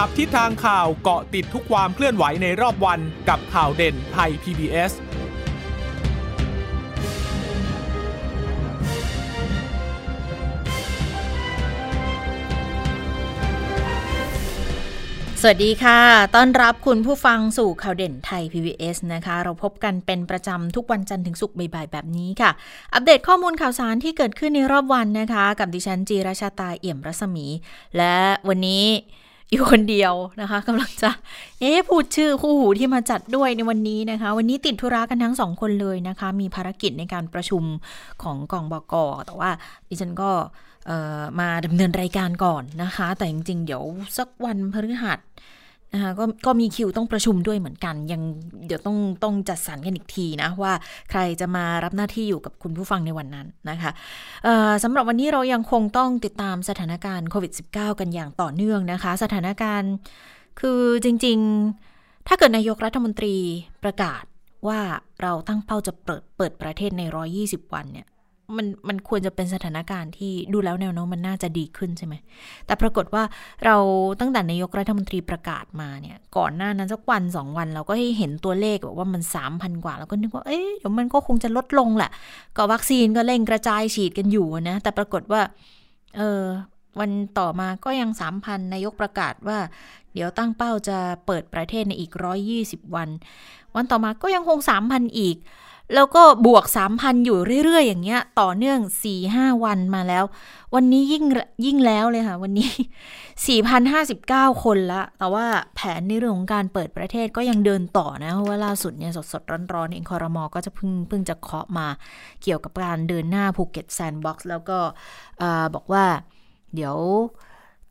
[0.00, 4.92] จับทิศทางข่าวเกาะติดทุกความเคลื่อนไหวในรอบวันกับข่าวเด่นไทย PBS
[15.40, 16.00] สวัสดีค่ะ
[16.34, 22.50] ต้อนรับคุณผู้ฟังสู่ข่าวเด่นไทย PBS นะคะ เราพบกันเป็นประจำทุกวันจันทร์ถึงศุกร์บ่ายๆแบบนี้ค่ะ
[22.94, 27.46] อัปเดตข้อมูลข่าวสารที่เกิดขึ้นในรอบวันนะคะ กับดิฉันจีราชาตาเอี่ยมรัศมี
[27.96, 28.14] และ
[28.48, 28.84] วันนี้
[29.50, 31.10] อยู่คนเดียวนะคะกำลังจะ
[31.60, 37.62] เอ๊พูดชื่อคู่หูที่มาจัดด้วยในวันนี้นะคะ วันนี้ติดธุระกันทั้งสองคนเลยนะคะ มีภารกิจในการประชุม
[38.22, 38.94] ของกองบก
[39.26, 39.50] แต่ว่า
[39.88, 40.30] ดิฉันก็
[41.40, 43.82] มาดำเนินรายการก่อนนะคะ แต่จริงๆ เดี๋ยว
[44.18, 45.18] สักวันพฤหัส
[45.94, 48.22] นะคะก็ก็มีคิวต้องประชุมด้วยเหมือนกัน ยัง
[48.66, 50.72] เดี๋ยวต้องต้องจัดสรรกันอีกทีนะว่า
[51.10, 53.90] ใครจะมารับหน้าที่อยู่กับคุณผู้ฟังในวันนั้นนะคะ
[54.84, 59.92] สำหรับวันนี้เรายังคงต้องติดตามสถานการณ์โควิด -19 กันอย่างต่อเนื่องนะคะ สถานการณ์
[60.60, 61.38] คือจริง
[61.84, 63.36] ๆ ถ้าเกิดนายกรัฐมนตรี
[63.84, 64.22] ประกาศ
[64.68, 64.80] ว่า
[65.22, 67.02] เราตั้งเป้าจะเปิดเปิดประเทศใน
[67.38, 68.06] 120 วันเนี่ย
[68.56, 72.14] มันมันควรจะเป็นสถานการณ์ที่ดูแล้วแนวโน้มมันน่าจะดีขึ้นใช่ไหม
[72.66, 73.22] แต่ปรากฏว่า
[73.64, 73.76] เรา
[74.20, 82.10] ตั้งแต่นายกรัฐมนตรีประกาศมาเนี่ย ก่อนหน้านั้นสักวันสองวันเราก็ให้เห็นตัวเลขบอกว่ามันสามพันกว่าแล้วก็นึกว่า เอ๊ะเดี๋ยวมันก็คงจะลดลงแหละ
[82.56, 85.40] ก็วัคซีนก็เร่งกระจายฉีดกันอยู่นะ แต่ปรากฏว่า
[86.16, 86.42] เออ
[87.00, 89.58] วันต่อมาก็ยังสามพันนายกประกาศว่า
[90.14, 93.08] เดี๋ยวตั้งเป้าจะเปิดประเทศในอีกร้อยยี่สิบวัน
[93.74, 95.36] วันต่อมาก็ยังคงสามพันอีก
[95.94, 98.78] แล้วก็บวก 3,000 อยู่เรื่อยๆ อย่างเงี้ย ต่อเนื่อง
[99.22, 100.24] 4-5 วันมาแล้ว
[100.74, 101.24] วันนี้ยิ่ง
[101.64, 102.70] ยิ่งแล้วเลยค่ะ วันนี้
[103.46, 111.86] 4,059 คนละ แต่ว่าแผนในเรื่องของการเปิดประเทศก็ยังเดินต่อนะ เพราะว่าล่าสุดเนี่ยสดๆ ร้อนๆเองคอรมอก็จะเพิ่งเพิ่งจะเคาะมา
[112.42, 114.78] เกี่ยวกับการเดินหน้าภูเก็ตแซนด์บ็อกซ์แล้วก็
[115.74, 116.04] บอกว่า
[116.74, 116.96] เดี๋ยว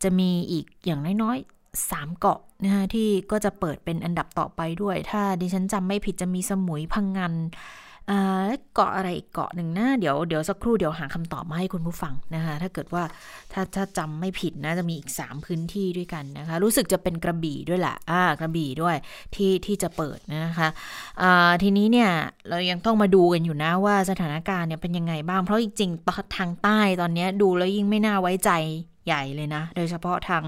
[0.03, 7.33] จะมีอีกอย่างน้อยๆ 3 เกาะนะคะที่ก็จะเปิดเป็นอันดับต่อไปด้วย ถ้าดิฉันจำไม่ผิดจะมีสมุยพะงัน
[8.73, 13.03] เกาะอะไรอีกเกาะหนึ่งนะเดี๋ยวเดี๋ยวสักครู่เดี๋ยวหาคำตอบมาให้คุณผู้ฟังนะคะ ถ้าเกิดว่า
[13.53, 18.95] ถ้าถ้าจำไม่ผิดนะจะมีอีก 3 พื้นที่ด้วยกันนะคะ รู้สึกจะเป็นกระบี่ด้วยแหละอ่ากระบี่ด้วย
[19.35, 22.09] ที่ที่จะเปิดนะคะะทีนี้เนี่ย
[22.49, 28.51] เรายังต้องมาดูกันอยู่นะว่าสถานการณ์เนี่ยเป็นยังไงบ้างเพราะจริงๆทางใต้ตอนนี้ดูแล้วยิ่งไม่น่าไว้ใจ
[29.07, 30.43] ใหญ่เลยนะ โดยเฉพาะทาง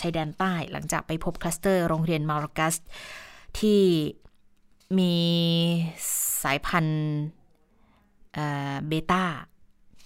[0.00, 2.74] ชายแดนใต้หลังจากไปพบคลัสเตอร์โรงเรียนมัรกัส
[3.58, 3.80] ที่
[4.98, 5.14] มี
[6.42, 7.00] สายพันธุ์
[8.88, 9.24] เบต้า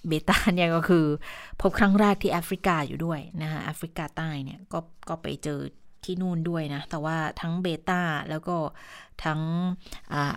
[0.08, 1.06] เบต้าเนี่ยก็คือ
[1.60, 4.78] พบครั้งแรกที่แอฟริกาอยู่ด้วยนะคะแอฟริกาใต้เนี่ยก็
[5.08, 5.60] ก็ไปเจอ
[6.04, 8.00] ที่นู่นด้วยนะ แต่ว่าทั้งเบต้า
[8.30, 8.56] แล้วก็
[9.24, 9.40] ทั้ง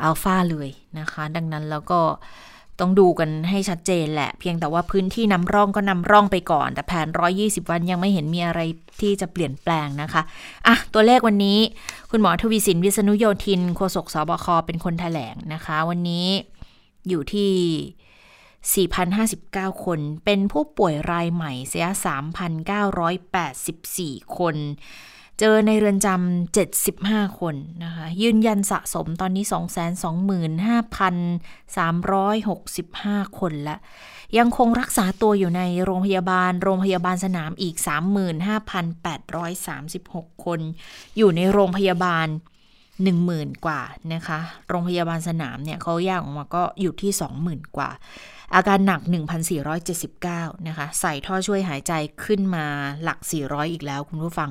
[0.04, 0.70] อัลฟาเลย
[1.00, 2.02] นะคะ ดังนั้นแล้วก็
[2.80, 7.08] ต้องดูกันให้ชัดเจนแหละ เพียงแต่ว่าพื้นที่นำร่องก็นำร่องไปก่อน แต่แผน
[7.40, 8.62] 120 วันยังไม่เห็นมีอะไร
[9.02, 10.22] ที่จะเปลี่ยนแปลงนะคะ
[10.68, 11.60] อะ ตัวเลขวันนี้
[12.12, 16.28] คุณหมอทวีสินวิษณุโยธินโฆษกสบคเป็นคนแถลงนะคะ วันนี้
[17.10, 17.52] อยู่ที่
[19.74, 21.88] 4,059 คน เป็นผู้ป่วยรายใหม่เสีย
[23.52, 24.56] 3,984 คน
[25.40, 29.46] เจอในเรือนจำ75 คนนะคะ ยืนยันสะสมตอนนี้
[33.26, 33.78] 225,365 คนละ
[34.38, 37.76] ยังคงรักษาตัวอยู่ในโรงพยาบาล โรงพยาบาลสนามอีก
[39.76, 40.60] 35,836 คน
[41.18, 42.28] อยู่ในโรงพยาบาล
[43.04, 43.82] 10,000 กว่า
[44.14, 44.40] นะคะ
[44.70, 47.12] โรงพยาบาลสนามเนี่ยเขาแย่างออกมาก็อยู่ที่
[47.44, 47.90] 20,000 กว่า
[48.56, 49.02] อาการหนัก
[49.84, 52.66] 1,479 นะคะ ใส่ท่อช่วยหายใจขึ้นมา
[53.04, 54.50] หลัก 400 อีกแล้วคุณผู้ฟัง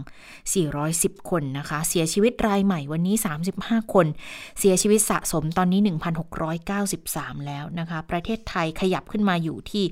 [0.64, 3.16] 410 คนนะคะ เสียชีวิตรายใหม่วันนี้
[3.52, 4.06] 35 คน
[4.58, 5.80] เสียชีวิตสะสมตอนนี้
[6.64, 9.84] 1,693 แล้วนะคะ ประเทศไทยขยับขึ้นมาอยู่ที่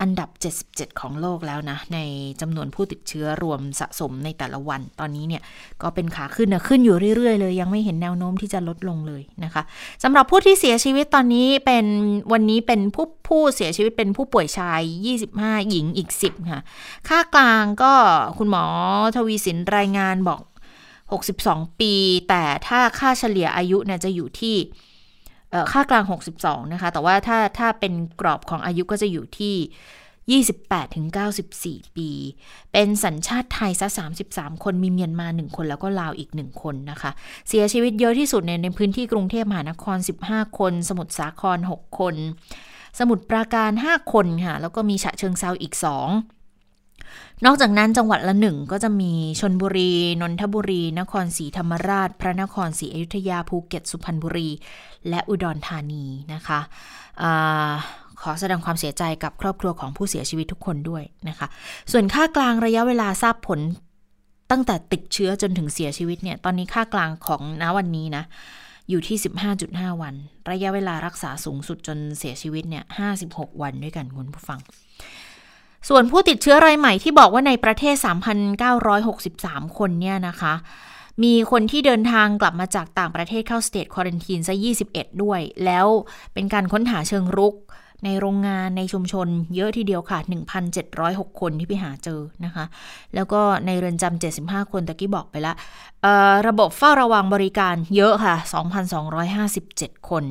[0.00, 0.28] อันดับ
[0.66, 1.98] 77 ของโลกแล้วนะ ใน
[2.40, 5.42] จำนวนผู้ติดเชื้อรวมสะสมในแต่ละวัน ตอนนี้เนี่ย
[5.82, 9.62] ก็เป็นขาขึ้นนะขึ้นอยู่เรื่อยๆ เลยยังไม่เห็นแนวโน้มที่จะลดลงเลยนะคะ
[10.02, 11.86] สำหรับผู้ที่เสียชีวิตตอนนี้เป็น
[12.32, 14.80] วันนี้เป็นผู้ผู้เสียชีวิตเป็นผู้ป่วยชาย
[15.22, 16.62] 25 หญิงอีก 10 ค่ะ
[17.08, 17.92] ค่ากลางก็
[18.38, 18.64] คุณหมอ
[19.16, 20.42] ทวีสินรายงานบอก
[21.10, 21.94] 62 ปี
[22.28, 24.56] แต่ถ้าค่าเฉลี่ยอายุเนี่ยจะอยู่ที่
[25.72, 26.04] ค่ากลาง
[26.38, 29.54] 62 นะคะ แต่ว่าถ้าถ้าเป็นกรอบของอายุก็จะอยู่ที่
[30.38, 31.06] 28ถึง
[31.52, 32.10] 94 ปี
[32.72, 33.88] เป็นสัญชาติไทยซะ
[34.26, 37.10] 33 คนมีเมียนมา 1 คนแล้วก็ลาวอีก 1 คนนะคะ
[37.48, 39.96] เสียชีวิตเยอะที่สุดในในพื้นที่กรุงเทพมหานคร
[40.26, 42.14] 15 คน สมุทรสาคร 6 คน
[42.98, 54.48] สมุทรปราการ 5 คนค่ะ แล้วก็มีฉะเชิงเซาอีก 2นอกจากนั้นจังหวัดละหนึ่งก็จะมีชนบุรี นนทบุรี นครศรีธรรมราช พระนครศรีอยุธยาภูเก็ตสุพรรณบุรี
[55.08, 56.60] และอุดรธานีนะคะ
[57.22, 57.24] อ
[58.22, 61.46] ขอแสดงความเสียใจกับครอบครัวของผู้เสียชีวิตทุกคนด้วยนะคะ
[61.92, 63.60] ส่วนค่ากลางระยะเวลาทราบผล
[64.50, 68.24] ตั้งแต่ติดเชื้อจนถึงเสียชีวิตเนี่ย ตอนนี้ค่ากลางของณวันนี้นะ
[68.90, 69.16] อยู่ที่
[69.60, 70.14] 15.5 วัน
[70.50, 72.84] ระยะเวลารักษาสูงสุดจนเสียชีวิตเนี่ย
[73.22, 74.60] 56 วันด้วยกันคุณผู้ฟัง
[75.88, 77.94] ส่วนผู้ติดเชื้อรายใหม่ที่บอกว่าในประเทศ
[79.06, 80.54] 3,963 คนเนี่ยนะคะ
[81.22, 84.54] มีคนที่เดินทางกลับมาจากต่างประเทศเข้าสเตทควอรันทีนซะ
[84.88, 85.86] 21 ด้วย แล้ว
[86.34, 87.54] เป็นการค้นหาเชิงรุก
[88.04, 90.18] ในโรงงานในชุมชนเยอะทีเดียวค่ะ
[90.80, 92.64] 1,706 คนที่ไปหาเจอนะคะ
[93.14, 95.54] แล้วก็ในเรือนจำ75 คนตะกี้บอกไปละ
[96.48, 98.34] ระบบเฝ้าระวังบริการเยอะค่ะ
[99.22, 100.24] 2,257 คน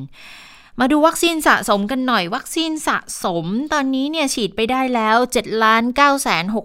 [0.80, 6.64] มาดูวัคซีนสะสมกันหน่อย วัคซีนสะสมตอนนี้เนี่ยฉีดไปได้แล้ว 7 ล้าน9 6 6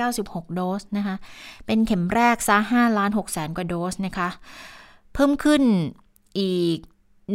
[0.34, 1.16] 6 โดสนะคะ
[1.66, 4.28] เป็นเข็มแรกซะ5ล้าน6แสนกว่าโดสนะคะ
[5.14, 5.62] เพิ่มขึ้น
[6.38, 6.78] อีก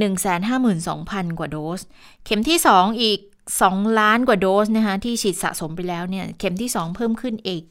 [0.03, 1.79] 152,000 กว่าโดส
[2.25, 3.19] เข็มที่ 2 อีก
[3.59, 7.63] 2 ล้านกว่าโดสนะคะที่ฉีดสะสมไปแล้วเนี่ยเข็มที่ 2 เพิ่มขึ้นอีก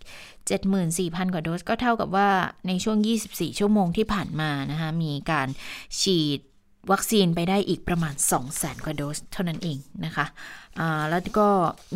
[0.63, 2.29] 74,000 กว่าโดส ก็เท่ากับว่า
[2.67, 2.97] ในช่วง
[3.29, 5.49] 24 ชั่วโมงที่ผ่านมานะคะมีการ
[6.01, 6.41] ฉีด
[6.93, 8.15] วัคซีนไปได้อีกประมาณ
[8.49, 11.49] 200,000กว่าโดสเท่านั้นเองนะคะะแล้วก็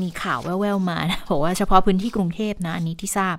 [0.03, 3.37] มีข่าวแว่วๆมานะบอกว่าเฉพาะพื้นที่กรุงเทพนะ อันนี้ที่ทราบ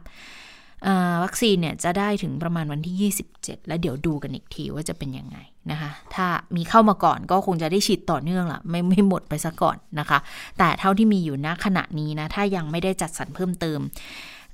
[1.23, 5.37] วัคซีนเนี่ยจะได้ถึงประมาณวันที่ 27 แล้วเดี๋ยวดูกันอีกทีว่าจะเป็นยังไง
[5.71, 10.19] นะคะถ้ามีเข้ามาก่อนก็คงจะได้ฉีดต่อเนื่องละไม่ไม่หมดไปซะก่อนนะคะ
[10.57, 13.79] แต่เท่าที่มีอยู่ณขณะนี้นะถ้ายังไม่ได้จัดสรรเพิ่มเติม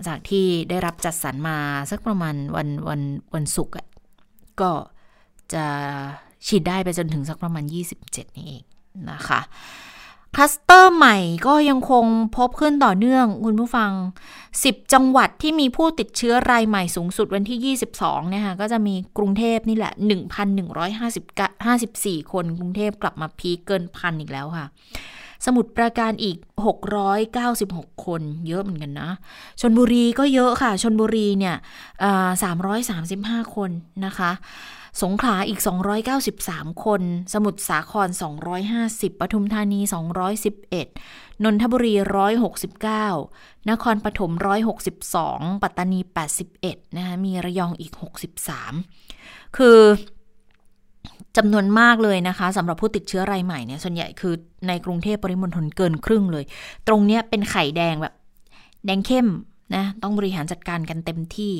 [0.08, 1.58] จากที่ได้รับจัดสรรมา
[1.92, 3.02] สักประมาณวันวัน
[3.34, 3.76] วันศุกร์
[4.62, 4.72] ก็
[5.54, 5.66] จะ
[6.48, 7.64] ฉีดได้ไปจนถึงสักประมาณ
[8.06, 8.64] 27 นี่เอง
[9.12, 9.40] นะคะ
[10.38, 11.18] คลัสเตอร์ใหม่
[11.48, 12.06] ก็ยังคง
[12.38, 13.92] พบขึ้นต่อเนื่องคุณผู้ฟัง
[14.42, 19.94] 10 จังหวัดที่มีผู้ติดเชื้อรายใหม่สูงสุดวันที่ 22เนี่ยค่ะก็จะมีกรุงเทพนี่แหละ
[21.12, 24.66] 1,154 คนกรุงเทพกลับมาพีเกินพันอีกแล้วค่ะ
[25.46, 26.38] สมุดประการอีก
[27.16, 29.10] 696 คนเยอะเหมือนกันนะ
[29.62, 31.56] ชนบุรีก็เยอะค่ะ ชนบุรีเนี่ย
[32.96, 33.72] 335คน
[34.06, 34.32] นะคะ
[35.04, 35.60] สงขลาอีก
[36.22, 37.02] 293 คน
[37.34, 38.10] สมุทรสาคร
[38.66, 39.80] 250 ปทุมธานี
[40.62, 41.94] 211 นนทบุรี
[43.02, 44.32] 169 นครปฐม
[44.98, 46.00] 162 ปัตตานี
[46.48, 47.94] 81 นะคะ มีระยองอีก
[48.74, 49.80] 63 คือ
[51.38, 54.34] จำนวนมากเลยนะคะสำหรับผู้ติดเชื้อรายใหม่เนี่ยส่วนใหญ่คือ
[54.68, 56.46] ในกรุงเทพปริมณฑลเกินครึ่งเลย
[56.88, 58.14] ตรงเนี้ยเป็นไข่แดงแบบ
[58.86, 59.28] แดงเข้ม
[59.76, 61.54] นะต้องบริหารจัดการกันเต็มที่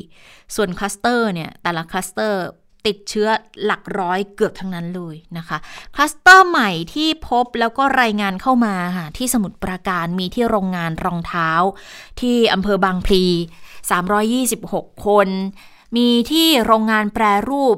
[0.54, 2.42] ส่วนคลัสเตอร์เนี่ยแต่ละคลัสเตอร์
[2.86, 3.28] ติดเชื้อ
[3.64, 5.58] หลักร้อยเกือบทั้งนั้นเลยนะคะ
[5.94, 11.50] คลัสเตอร์ใหม่ที่พบแล้วก็รายงานเข้ามาค่ะที่สมุทรปราการมีที่โรงงานรองเท้า
[12.20, 13.24] ที่อำเภอบางพลี
[14.14, 15.28] 326 คน
[15.96, 17.76] มีที่โรงงานแปรรูป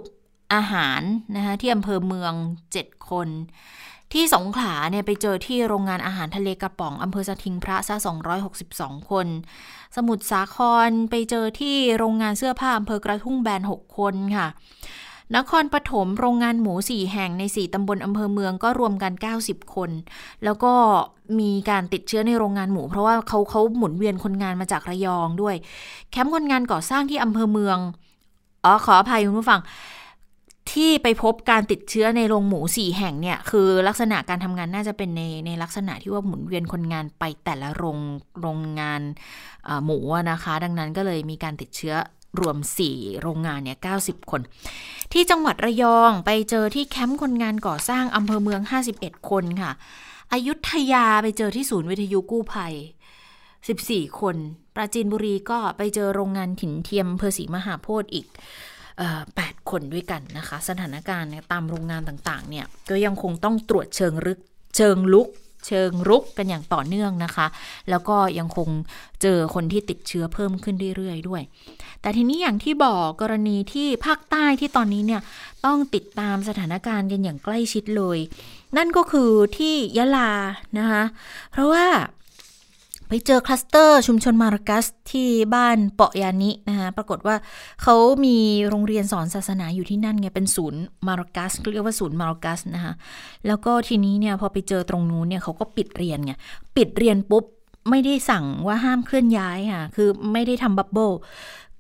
[0.55, 1.01] อาหาร
[1.37, 2.33] นะคะที่อำเภอเมือง
[2.73, 3.29] 7 คน
[4.13, 7.95] ที่สงขลาเนี่ยไปเจอที่โรงงานอาหารทะเลกระป๋องอำเภอสทิงพระซะ
[8.53, 9.27] 262 คน
[9.97, 10.57] สมุทรสาค
[10.89, 14.47] รไปเจอที่โรงงานเสื้อผ้าอำเภอกระทุ่งแบน 6 คนค่ะ
[15.37, 19.13] นครปฐมโรงงานหมูสี่แห่งในสี่ตำบลอำเภอเมืองก็รวมกัน
[19.43, 19.91] 90 คน
[20.45, 20.73] แล้วก็
[21.39, 25.55] มีการติดเชื้อในโรงงานหมู เพราะว่าเขาเขาหมุนเวียนคนงานมาจากระยองด้วย
[26.11, 27.79] แคมป์คนงานก่อสร้างที่อำเภอเมือง
[28.65, 29.61] อ๋อขออภัยคุณผู้ฟัง
[30.73, 37.99] ที่ไปพบการติดเชื้อในโรงหมูสี่แห่งเนี่ยคือลักษณะการทำงานน่าจะเป็นในในลักษณะที่ว่าหมุนเวียนคนงานไปแต่ละโรง
[38.41, 39.03] โรงงาน
[39.85, 39.99] หมู
[40.31, 41.95] นะคะ ดังนั้นก็เลยมีการติดเชื้อ
[42.41, 42.57] รวม
[42.91, 44.41] 4 โรงงานเนี่ย 90 คน
[45.13, 48.61] ที่จังหวัดระยองไปเจอที่แคมป์คนงานก่อสร้างอำเภอเมือง
[48.95, 49.73] 51 คนค่ะ
[50.33, 52.75] อายุทยาไปเจอที่ศูนย์วิทยุกู้ภัย
[53.47, 54.37] 14 คน
[54.75, 58.27] ปราจีนบุรีก็ไปเจอโรงงานถิ่นเทียมอำเภอศรีมหาโพธิ์อีก
[59.37, 64.39] แปดคนด้วยกันนะคะ สถานการณ์ตามโรงงานต่างๆเนี่ยก็ยังคงต้องตรวจเชิงลึก
[64.77, 65.29] เชิงลุก
[65.67, 67.47] เชิงรุกกันอย่างต่อเนื่องนะคะ
[67.91, 68.69] แล้วก็ยังคง
[69.23, 71.43] เจอคนที่ติดเชื้อเพิ่มขึ้นเรื่อยๆด้วย
[72.01, 75.23] แต่ทีนี้อย่างที่บอกกรณีที่ภาคใต้ที่ตอนนี้เนี่ย
[75.67, 78.19] ต้องติดตามสถานการณ์กันอย่างใกล้ชิดเลย
[78.77, 80.31] นั่นก็คือที่ยะลา
[80.79, 81.03] นะคะ
[81.53, 81.87] เพราะว่า
[83.09, 87.37] ไปเจอคลัสเตอร์ชุมชนมารากัสที่บ้านเปาะยานินะคะปรากฏว่า
[87.83, 88.37] เขามี
[88.69, 92.93] โรงเรียนสอนศาสนาอยู่ที่นั่นไงเป็นศูนย์มารากัสเรียกว่าศูนย์มารากัสนะคะ
[93.47, 96.33] แล้วก็ทีนี้เนี่ยพอไปเจอตรงนู้นเนี่ยเขาก็ปิดเรียนไง
[96.77, 97.45] ปิดเรียนปุ๊บ
[97.91, 101.11] ไม่ได้สั่งว่าห้ามเคลื่อนย้ายค่ะ คือไม่ได้ทำบับเบิล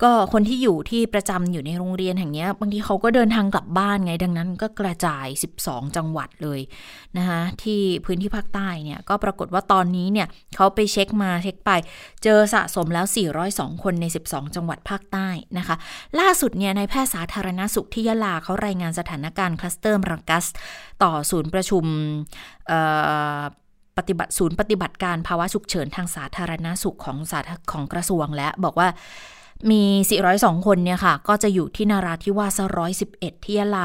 [0.02, 5.26] ก็คนที่อยู่ที่ประจำอยู่ในโรงเรียนแห่งนี้บางทีเขาก็เดินทางกลับบ้านไง ดังนั้นก็กระจาย
[5.60, 6.60] 12 จังหวัดเลย
[7.18, 11.70] นะคะที่พื้นที่ภาคใต้เนี่ยก็ปรากฏว่าตอนนี้เนี่ยเขาไปเช็คมาเช็คไป
[12.22, 13.06] เจอสะสมแล้ว
[13.44, 15.28] 402 คนใน 12 จังหวัดภาคใต้
[15.58, 15.76] นะคะ
[16.20, 20.44] ล่าสุดเนี่ยในแพทย์สาธารณสุขที่ยะลาเขารายงานสถานการณ์คลัสเตอร์มัรกัส
[21.02, 21.84] ต่อศูนย์ประชุม
[23.98, 27.40] ปฏิบัติศูนย์ปฏิบัติการภาวะฉุกเฉินทางสาธารณสุขของสา
[27.72, 28.88] ของกระทรวงและบอกว่า
[29.70, 29.82] มี
[30.24, 32.60] 402 คนเนี่ยค่ะ ก็จะอยู่ที่นาราธิวาส
[33.02, 33.84] 111 ที่ยะลา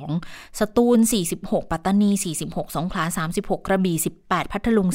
[0.00, 0.98] 102 สตูล
[1.34, 2.10] 46 ปัตตานี
[2.44, 3.04] 46 สงขลา
[3.34, 4.88] 36 กระบี่ 18 พัทลุง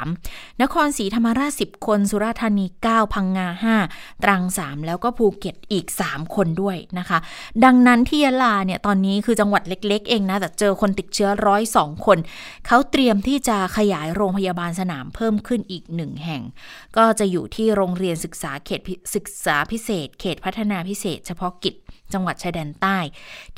[0.00, 3.48] 13 นครศรีธรรมราช 10 คน สุราษฎร์ธานี 9 พังงา
[3.86, 7.18] 5 ตรัง 3 แล้วก็ภูเก็ตอีก 3 คนด้วยนะคะ
[7.64, 11.30] ดังนั้นที่ยะลาเนี่ย ตอนนี้คือจังหวัดเล็ก ๆ เองนะ แต่เจอคนติดเชื้อ
[11.68, 12.18] 102 คน
[12.66, 16.42] เขาเตรียมที่จะขยายโรงพยาบาลสนามเพิ่มขึ้นอีกหนึ่งแห่ง
[16.96, 18.80] ก็จะอยู่ที่โรงเรียนศึกษาเขต
[19.16, 21.74] ศึกษาพิเศษ เขตพัฒนาพิเศษ เฉพาะกิจ
[22.14, 22.98] จังหวัดชายแดนใต้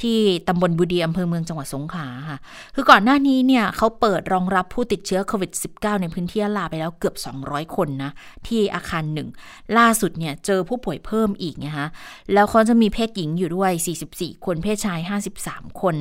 [0.01, 0.19] ที่
[0.49, 2.39] ตำบลบุดีอำเภอเมืองจังหวัดสงขลาค่ะ
[2.75, 7.15] คือก่อนหน้านี้เนี่ยเขาเปิดรองรับผู้ติดเชื้อโควิด -19 ในพื้นที่ยะลาไปแล้วเกือบ
[7.47, 8.11] 200 คนนะ
[8.47, 9.29] ที่อาคารหนึ่ง
[9.79, 11.87] ล่าสุดเนี่ยเจอผู้ป่วยเพิ่มอีกนะคะ
[12.33, 13.73] แล้วเขาจะมีเพศหญิงอยู่ด้วย
[14.09, 15.01] 44 คน เพศชาย
[15.41, 15.97] 53 คน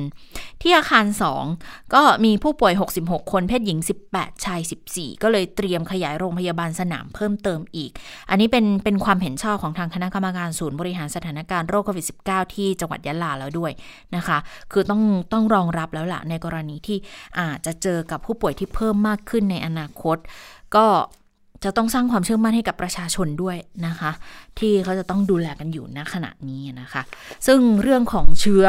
[0.62, 1.06] ที่อาคาร
[1.48, 3.78] 2 ก็มีผู้ป่วย 66 คน เพศหญิง
[4.12, 4.60] 18 ชาย
[4.92, 7.90] 14 ก็เลยเตรียมขยายโรงพยาบาลสนามเพิ่มเติมอีก
[8.30, 13.72] อันนี้เป็นเป็นความเห็นชอบของทางคณะกรรมการศูนย์บริหารสถานการณ์โรคโควิด -19 ที่จังหวัดยะลาแล้วด้วย
[14.16, 14.38] นะคะ
[14.72, 16.98] คือต้องต้องรองรับแล้วล่ะในกรณีที่
[17.40, 20.16] อาจจะเจอกับผู้ป่วยที่เพิ่มมากขึ้นในอนาคต
[20.76, 20.86] ก็
[21.64, 23.56] จะต้องสร้างความเชื่อมั่นให้กับประชาชนด้วย
[23.86, 24.10] นะคะ
[24.58, 27.02] ที่เขาจะต้องดูแลกันอยู่ณขณะนี้นะคะ
[27.46, 28.64] ซึ่งเรื่องของเชื้อ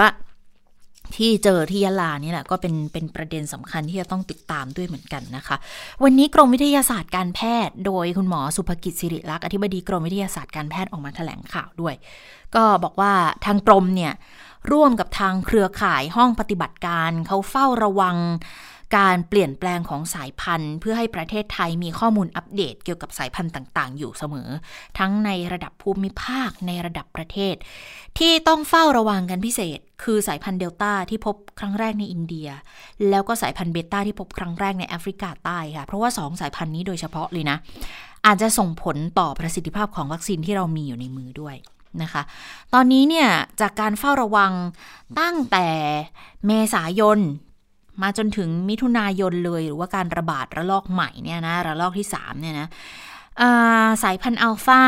[1.15, 5.55] ที่เจอที่ยะลานี่แหละก็เป็นเป็นประเด็นสำคัญที่จะต้องติดตามด้วยเหมือนกันนะคะ
[6.03, 11.95] วันนี้กรมวิทยาศาสตร์การแพทย์ โดยคุณหมอสุภกิจสิริรักษ์อธิบดีกรมวิทยาศาสตร์การแพทย์ออกมาแถลงข่าวด้วย
[12.55, 13.13] ก็บอกว่า
[13.45, 14.13] ทางกรมเนี่ย
[14.71, 18.15] ร่วมกับทางเครือข่ายห้องปฏิบัติการเขาเฝ้าระวัง
[18.97, 24.49] การเปลี่ยนแปลงของสายพันธุ์ เพื่อให้ประเทศไทยมีข้อมูลอัปเดตเกี่ยวกับสายพันธุ์ต่าง ๆ อยู่เสมอ
[24.99, 27.55] ทั้งในระดับภูมิภาคในระดับประเทศ
[28.17, 32.49] ที่ต้องเฝ้าระวังกันพิเศษ คือสายพันธุ์เดลต้าที่พบครั้งแรกในอินเดีย
[33.09, 37.57] แล้วก็สายพันธุ์เบต้าที่พบครั้งแรกในแอฟริกาใต้ค่ะ เพราะว่า 2 สายพันธุ์นี้โดยเฉพาะเลยนะ
[38.25, 41.55] อาจจะส่งผลต่อประสิทธิภาพของวัคซีนที่เรามีอยู่ในมือด้วย
[42.01, 42.21] นะคะ
[42.73, 43.27] ตอนนี้เนี่ย
[43.61, 44.51] จากการเฝ้าระวัง
[45.19, 45.67] ตั้งแต่
[46.45, 47.19] เมษายน
[48.01, 52.67] มาจนถึงมิถุนายนเลย หรือว่าการระบาดระลอกใหม่เนี่ยนะระลอกที่ 3 เนี่ยนะ
[54.03, 54.81] สายพันธุ์อัลฟา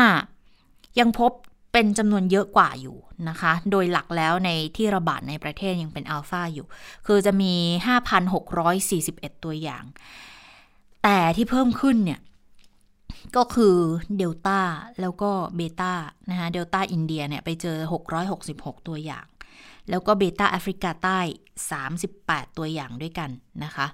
[1.00, 1.32] ยังพบ
[1.72, 2.96] เป็นจำนวนเยอะกว่าอยู่
[3.28, 6.66] นะคะ โดยหลักแล้วในที่ระบาดในประเทศยังเป็นอัลฟาอยู่
[7.06, 7.52] คือจะมี
[8.28, 9.84] 5,641 ตัวอย่าง
[11.02, 12.20] แต่ที่เพิ่มขึ้นเนี่ย
[13.36, 13.76] ก็คือ
[14.18, 14.60] เดลต้า
[15.00, 15.92] แล้วก็เบต้า
[16.30, 17.76] นะคะเดลต้าอินเดียเนี่ยไปเจอ
[18.32, 19.26] 666 ตัวอย่าง
[19.90, 21.18] แล้วก็เบต้าแอฟริกาใต้
[21.88, 23.30] 38 ตัวอย่างด้วยกัน
[23.64, 23.86] นะคะ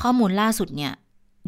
[0.00, 0.92] ข้อมูลล่าสุดเนี่ย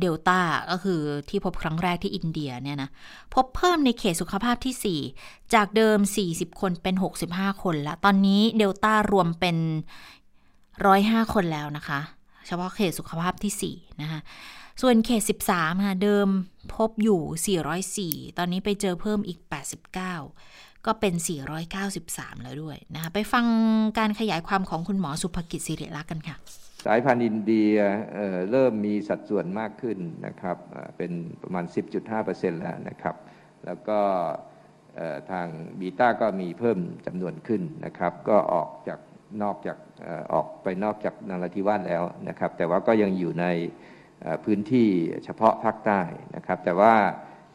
[0.00, 0.38] เดลต้า
[0.70, 2.90] ก็คือที่พบครั้งแรกที่อินเดียเนี่ยนะ
[3.34, 5.98] พบเพิ่มในเขตสุขภาพที่ 4 จากเดิม
[6.28, 6.94] 40 คนเป็น
[7.28, 9.56] 65 คนแล้วตอนนี้เดลต้ารวมเป็น
[10.44, 12.00] 105 คนแล้วนะคะ
[12.46, 14.20] เฉพาะเขตสุขภาพที่ 4 นะคะ
[14.80, 15.22] ส่วนเขต
[15.52, 16.28] 13ค่ะเดิม
[16.74, 19.38] พบอยู่ 404 ตอนนี้ไปเจอเพิ่มอีก
[19.90, 21.14] 89 ก็เป็น
[21.78, 23.44] 493 แล้วด้วยนะคะไปฟัง
[23.98, 26.36] การขยายความของคุณหมอสุภกิจสิริลักษ์กันค่ะ
[26.86, 27.74] สายพันธุ์อินเดีย
[28.14, 30.56] เเริ่มมีสัดส่วนมากขึ้นนะครับ
[30.96, 31.12] เป็น
[31.42, 31.64] ประมาณ
[32.14, 33.16] 10.5%แล้วนะครับ
[33.64, 34.00] แล้วก็
[35.30, 35.46] ทาง
[35.80, 39.00] บีต้าก็มีเพิ่มจำนวนขึ้นนะครับ ก็ออกจาก
[39.42, 39.78] นอกจาก
[40.32, 43.46] ออกไปนอกจากนราธิวาสแล้วนะครับ แต่ว่าก็ยังอยู่ใน
[44.44, 44.88] พื้นที่
[45.24, 46.00] เฉพาะภาคใต้
[46.36, 46.94] นะครับ แต่ว่า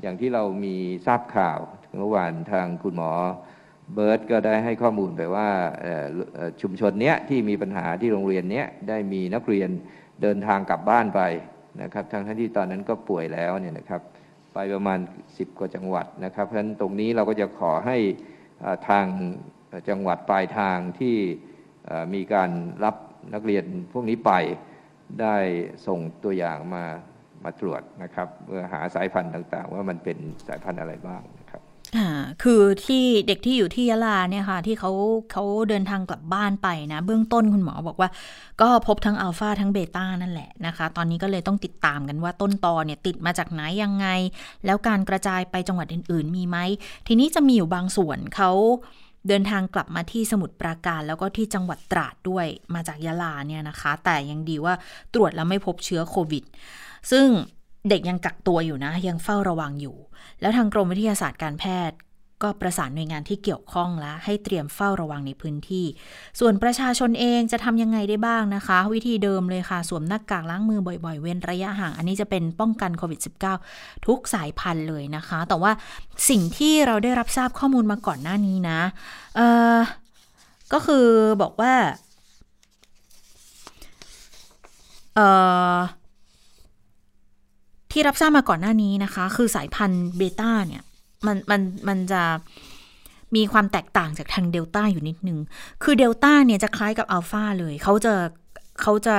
[0.02, 0.76] อย่างที่เรามี
[1.08, 1.60] ทราบข่าว
[1.98, 3.12] เมื่อวานทางคุณหมอ
[3.94, 5.48] เบิร์ตก็ได้ให้ข้อมูลไปว่า
[6.62, 9.70] ชุมชนเนี้ยที่มีปัญหาที่โรงเรียนเนี้ยได้มีนักเรียน
[10.22, 11.22] เดินทางกลับบ้านไป
[11.82, 14.02] นะครับทั้งที่ตอนนั้นก็ป่วยแล้วเนี่ยนะครับ
[14.54, 17.98] ไปประมาณ 10 กว่าจังหวัดนะครับ เพราะฉะนั้นตรงนี้เราก็จะขอให้
[18.90, 19.06] ทาง
[19.90, 21.18] จังหวัดปลายทางที่
[22.14, 22.50] มีการ
[22.84, 22.96] รับ
[23.34, 24.32] นักเรียนพวกนี้ไป
[25.22, 25.36] ได้
[25.88, 26.86] ส่งตัวอย่างมา
[27.44, 30.18] มาตรวจนะครับเพื่อหาสายพันธุ์ต่างๆ ว่ามันเป็น
[30.48, 31.22] สายพันธุ์อะไรบ้าง
[32.44, 34.92] คือที่เด็กที่อยู่ที่ยะลาเนี่ยค่ะ ที่เขา
[35.32, 38.10] เขาเดินทางกลับบ้านไปนะ เบื้องต้นคุณหมอบอกว่า
[38.62, 44.08] ก็พบทั้งอัลฟาทั้งเบต้านั่นแหละนะคะ ตอนนี้ก็เลยต้องติดตามกันว่าต้นตอเนี่ยติดมาจากไหนยังไง
[44.66, 46.58] แล้วการกระจายไปจังหวัดอื่น ๆ มีไหม
[47.08, 48.52] ทีนี้จะมีอยู่บางส่วนเขา
[49.28, 54.74] เดินทางกลับมาที่สมุทรปราการแล้วก็ที่จังหวัดตราดด้วยมาจากยะลาเนี่ยนะคะ แต่ยังดีว่า
[55.14, 56.44] ตรวจแล้วไม่พบเชื้อโควิด
[57.12, 57.28] ซึ่ง
[57.90, 59.96] เด็กยังกักตัวอยู่นะ ยังเฝ้าระวังอยู่
[60.42, 61.98] แล้วทางกรมวิทยาศาสตร์การแพทย์
[62.44, 65.86] ก็ประสานหน่วยงานที่เกี่ยวข้องแล้วให้เตรียมเฝ้าระวังในพื้นที่
[66.40, 73.20] ส่วนประชาชนเองจะทำยังไงได้บ้างนะคะ วิธีเดิมเลยค่ะ สวมหน้ากากล้างมือบ่อยๆ เว้นระยะห่าง อันนี้จะเป็นป้องกันโควิด
[73.64, 75.72] -19 ทุกสายพันธุ์เลยนะคะ แต่ว่า
[76.30, 78.80] สิ่งที่เราได้รับทราบข้อมูลมาก่อนหน้านี้นะ
[79.36, 79.42] เอ
[79.76, 79.80] อ
[80.74, 81.06] ก็คือ
[81.42, 81.74] บอกว่า
[85.16, 85.20] เอ
[85.76, 85.78] อ
[87.92, 90.84] ที่รับทราบมาก่อนหน้านี้นะคะ คือสายพันธุ์เบต้าเนี่ย
[91.26, 92.22] มันมันมันจะ
[93.36, 95.40] มีความแตกต่างจากทางเดลต้าอยู่นิดนึง
[95.84, 98.14] คือเดลต้าเนี่ยจะคล้ายกับอัลฟาเลย เขาจะ
[98.82, 99.18] เขาจะ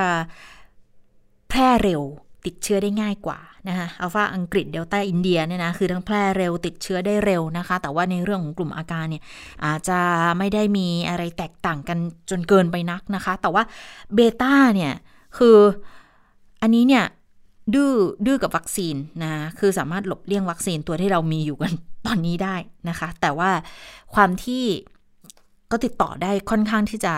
[1.49, 2.01] แพร่เร็ว
[2.45, 9.23] ติดเชื้อได้ง่ายกว่านะคะอัลฟาอังกฤษเดลต้าอินเดียเนี่ยนะคือทั้งแพร่เร็วติดเชื้อได้เร็วนะคะ แต่ว่าในเรื่องของกลุ่มอาการเนี่ย
[9.65, 9.99] อาจจะ
[10.37, 11.97] ไม่ได้มีอะไรแตกต่างกัน
[12.29, 13.63] จนเกินไปนักนะคะ แต่ว่า
[14.13, 14.93] เบต้าเนี่ย
[15.37, 15.57] คือ
[16.61, 17.05] อันนี้เนี่ย
[17.73, 17.93] ดื้อ
[18.25, 21.73] ดื้อกับวัคซีนนะคือสามารถหลบเลี่ยงวัคซีนตัวที่เรามีอยู่กัน
[22.05, 22.55] ตอนนี้ได้
[22.89, 23.49] นะคะ แต่ว่า
[24.15, 24.63] ความที่
[25.71, 27.13] ก็ติดต่อได้ค่อนข้างที่จะ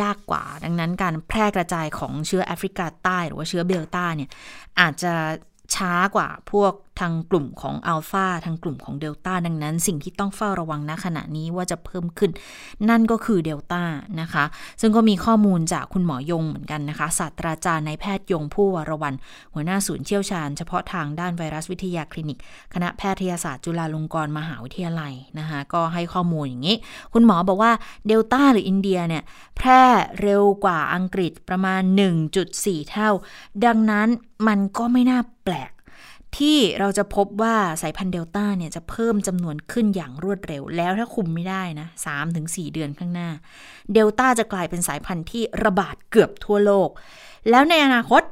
[0.00, 4.30] ยากกว่า ดังนั้นการแพร่กระจายของเชื้อแอฟริกาใต้ หรือว่าเชื้อเบลต้าเนี่ย
[4.80, 5.12] อาจจะ
[5.74, 12.30] ช้ากว่าพวกทางกลุ่มของอัลฟาทางกลุ่มของเดลต้าดังนั้น สิ่งที่ต้องเฝ้าระวังณขณะนี้ว่าจะเพิ่มขึ้น
[12.88, 13.82] นั่นก็คือเดลต้า
[14.20, 14.44] นะคะ
[14.80, 19.14] ซึ่งก็มีข้อมูลจากคุณหมอยงเหมือนกันนะคะศาสตราจารย์นายแพทย์ยงผู้วรวัน
[19.54, 22.38] หัวหน้าศูนย์เชี่ยวชาญ เฉพาะทางด้านไวรัสวิทยาคลินิก
[22.74, 26.76] คณะแพทยศาสตร์จุฬาลงกรณ์มหาวิทยาลัยนะคะก็ให้ข้อมูลอย่างนี้
[27.12, 27.72] คุณหมอบอกว่า
[28.06, 29.22] เดลต้าหรืออินเดียเนี่ย
[29.56, 29.82] แพร่
[30.20, 31.82] เร็วกว่าอังกฤษประมาณ
[32.36, 33.10] 1.4 เท่า
[33.64, 34.08] ดังนั้น
[34.48, 35.70] มันก็ไม่น่าแปลก
[36.38, 41.86] ที่เราจะพบว่าสายพันธุ์เดลต้าเนี่ยจะเพิ่มจำนวนขึ้นอย่างรวดเร็ว แล้วถ้าคุมไม่ได้นะ
[42.30, 43.28] 3-4 เดือนข้างหน้า
[43.92, 46.88] เดลต้าจะกลายเป็นสายพันธุ์ที่ระบาดเกือบทั่วโลก
[47.50, 48.22] แล้วในอนาคต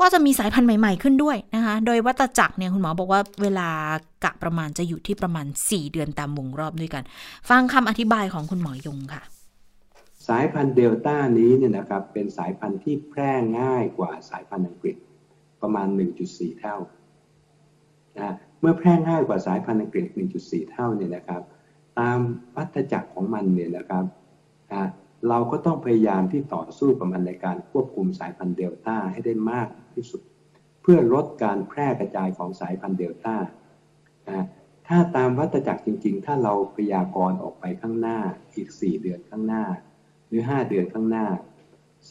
[0.00, 3.68] ก็จะมีสายพันธุ์ใหม่ ๆ ขึ้นด้วยนะคะ โดยวัตจักรเนี่ยคุณหมอบอกว่าเวลา
[4.24, 7.02] กะประมาณจะอยู่ที่ประมาณ 4 เดือนตามวงรอบด้วยกัน
[7.48, 9.22] ฟังคำอธิบายของคุณหมอยงค่ะ
[10.28, 14.96] สายพันธุ์เดลต้านี้เนี่ยนะครับเป็นสายพันธุ์ที่แพร่ง่ายกว่าสายพันธุ์อังกฤษ
[15.62, 15.88] ประมาณ
[16.24, 16.76] 1.4 เท่า
[18.18, 20.06] นะเมื่อแพร่ง่ายกว่าสายพันธุ์อังกฤษ
[20.40, 21.42] 1.4 เท่าเนี่ยนะครับ
[21.98, 22.18] ตาม
[22.56, 24.04] วัฏจักรของมันเนี่ยนะครับ
[24.72, 24.88] นะ
[25.28, 30.20] เราก็ต้องพยายามที่ต่อสู้กับมันในการควบคุมสายพันธุ์เดลต้าให้ได้มากที่สุด
[30.82, 33.36] เพื่อลดการแพร่กระจายของสายพันธุ์เดลต้า
[34.28, 34.46] นะ
[34.88, 38.18] ถ้าตามวัฏจักรจริง ๆ ถ้าเราพยากรณ์ออกไปข้างหน้า
[38.54, 39.64] อีก 4 เดือนข้างหน้า
[40.28, 41.26] หรือ 5 เดือนข้างหน้า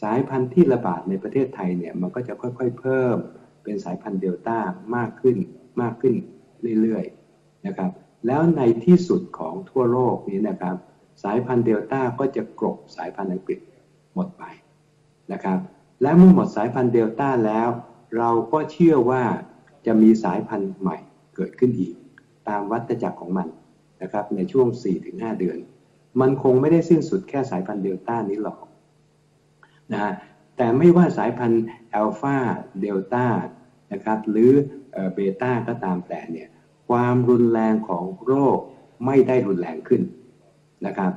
[0.00, 3.16] สายพันธุ์ที่ระบาดในประเทศไทยเนี่ยมันก็จะค่อยๆ เพิ่ม
[3.62, 4.58] เป็นสายพันธุ์เดลต้า
[4.96, 5.36] มากขึ้น
[5.82, 6.14] มากขึ้น
[6.80, 7.90] เรื่อยๆนะครับ
[8.26, 10.76] แล้วในที่สุดของทั่วโลกนี้นะครับ
[11.22, 13.58] สายพันธุ์เดลต้าก็จะกรบสายพันธุ์อังกฤษ
[14.14, 14.42] หมดไป
[15.32, 15.58] นะครับ
[16.02, 17.68] และเมื่อหมดสายพันธุ์เดลต้าแล้ว
[18.18, 19.22] เราก็เชื่อว่า
[19.86, 20.96] จะมีสายพันธุ์ใหม่
[21.36, 21.94] เกิดขึ้นอีก
[22.48, 23.48] ตามวัฏจักรของมัน
[24.02, 24.68] นะครับในช่วง
[25.04, 25.58] 4-5 เดือน
[26.20, 28.58] มันคงไม่ได้สิ้นสุดแค่สายพันธุ์เดลต้านี้หรอก
[29.92, 30.12] นะฮะ
[30.56, 31.62] แต่ไม่ว่าสายพันธุ์
[31.94, 32.36] อัลฟา
[32.80, 33.26] เดลต้า
[33.92, 34.52] นะครับหรือ
[35.14, 36.48] เบต้าก็ตามแต่เนี่ย
[36.88, 38.58] ความรุนแรงของโรค
[39.06, 40.02] ไม่ได้รุนแรงขึ้น
[40.86, 41.12] นะครับ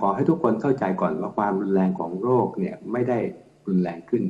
[0.00, 3.18] ขอให้ทุกคนเข้าใจก่อนว่าความรุนแรงของโรคเนี่ยไม่ได้
[3.66, 4.24] รุนแรงขึ้น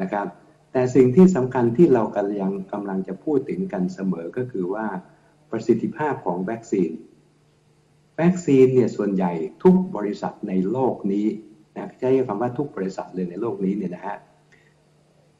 [0.00, 0.26] นะครับ
[0.72, 4.86] แต่สิ่งที่สำคัญที่เรากำลังกำลังจะพูดถึงกันเสมอก็คือว่า
[5.50, 6.90] ประสิทธิภาพของวัคซีน
[8.20, 9.32] วัคซีนเนี่ยส่วนใหญ่
[9.62, 11.26] ทุกบริษัทในโลกนี้
[11.74, 14.16] นะใช้คำว่าทุกบริษัทเลยในโลกนี้เนี่ยนะฮะ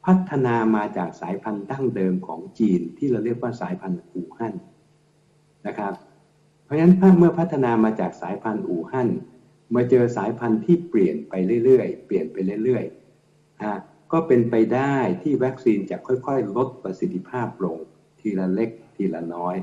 [0.07, 4.55] พัฒนามาจากสายพันธุ์ดั้งเดิมของจีนที่เราเรียกว่าสายพันธุ์อู่ฮั่น
[5.67, 5.95] นะครับ
[6.65, 9.09] เพราะฉะนั้นเมื่อพัฒนามาจากสายพันธุ์อู่ฮั่น
[9.75, 13.73] มาเจอสายพันธุ์ที่เปลี่ยนไปเรื่อยๆ เปลี่ยนไปเรื่อยๆอะ
[14.13, 17.79] ก็เป็นไปได้ที่วัคซีนจะค่อยๆ ลดประสิทธิภาพลง
[18.21, 19.57] ทีละเล็กทีละน้อย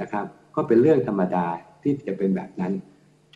[0.00, 1.46] นะครับ ก็เป็นเรื่องธรรมดา
[1.82, 2.72] ที่จะเป็นแบบนั้น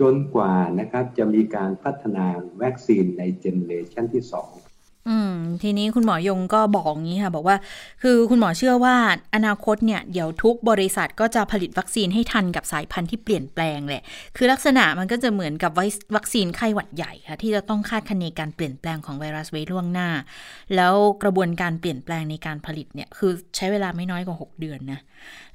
[0.01, 2.27] จนกว่านะครับจะมีการพัฒนา
[2.63, 4.62] วัคซีนในเจเนเรชันที่ 2
[5.09, 7.57] อืมทีนี้คุณหมอยงก็บอกงี้ค่ะ บอกว่า
[8.03, 8.97] คือคุณหมอเชื่อว่า
[9.35, 14.03] อนาคตเนี่ยเดี๋ยวทุกบริษัทก็จะผลิตวัคซีนให้ทันกับสายพันธุ์ที่เปลี่ยนแปลงแหละ
[14.37, 15.73] คือลักษณะมันก็จะเหมือนกับ
[16.17, 20.09] วัคซีนไข้หวัดใหญ่ค่ะ ที่จะต้องคาดคะเนการเปลี่ยนแปลงของไวรัสไว้ล่วงหน้า
[20.77, 25.01] แล้วกระบวนการเปลี่ยนแปลงในการผลิตเนี่ยคือใช้เวลาไม่น้อยกว่า 6 เดือนนะ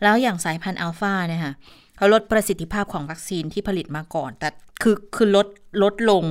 [0.04, 1.54] แล้วอย่างสายพันธุ์อัลฟาเนี่ยค่ะ
[1.98, 4.50] เขาลดประสิทธิภาพของวัคซีนที่ผลิตมาก่อน แต่
[4.82, 5.48] คือคือลด
[5.84, 6.24] ลดลง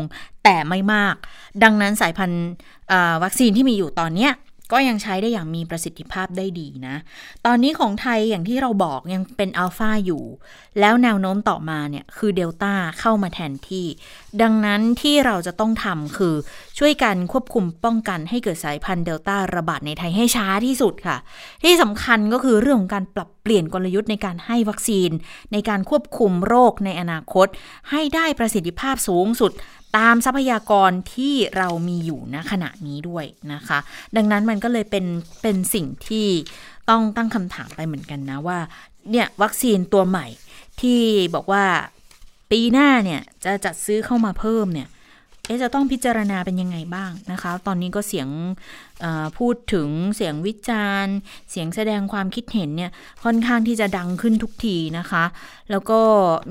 [0.44, 1.14] แต่ไม่มาก
[1.62, 2.46] ดังนั้นสายพันธุ์
[3.22, 4.32] วัคซีนที่มีอยู่ตอนเนี้ย
[4.72, 6.96] ก็ยังใช้ได้อย่างมีประสิทธิภาพได้ดีนะ
[7.46, 10.24] ตอนนี้ของไทยอย่างที่เราบอกยังเป็นอัลฟาอยู่
[10.80, 13.86] แล้วแนวโน้มต่อมาเนี่ยคือเดลต้าเข้ามาแทนที่
[14.42, 16.34] ดังนั้นที่เราจะต้องทำคือ
[16.78, 21.16] ช่วยกันควบคุมป้องกันให้เกิดสายพันธุ์เดลต้าระบาดในไทยให้ช้าที่สุดค่ะ
[21.64, 25.10] ที่สำคัญก็คือเรื่องของการปรับเปลี่ยนกลยุทธ์ในการให้วัคซีน
[25.52, 27.46] ในการควบคุมโรคในอนาคต
[27.90, 29.52] ให้ได้ประสิทธิภาพสูงสุด
[29.96, 33.78] ตามทรัพยากรที่เรามีอยู่ณขณะนี้ด้วยนะคะ
[34.16, 35.06] ดังนั้นมันก็เลยเป็น
[35.42, 36.28] เป็นสิ่งที่
[36.90, 38.58] ต้องตั้งคำถามไปเหมือนกันนะว่า
[39.10, 40.26] เนี่ยวัคซีนตัวใหม่
[40.80, 41.00] ที่
[41.34, 41.64] บอกว่า
[42.50, 44.88] ปีหน้าเนี่ยจะจัดซื้อเข้ามาเพิ่มเนี่ย
[45.46, 48.28] เอ๊จะต้องพิจารณาเป็นยังไงบ้างนะคะ ตอนนี้ก็เสียง
[49.38, 51.14] พูดถึงเสียงวิจารณ์
[51.50, 52.90] เสียงแสดงความคิดเห็นเนี่ย
[53.24, 55.24] ค่อนข้างที่จะดังขึ้นทุกทีนะคะ
[55.70, 56.00] แล้วก็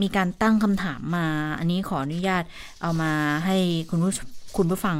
[0.01, 1.27] มีการตั้งคำถามมา
[1.59, 2.43] อันนี้ขออนุญาต
[2.81, 3.11] เอามา
[3.45, 3.57] ให้
[3.89, 4.11] คุณผู้
[4.57, 4.97] คุณผู้ฟัง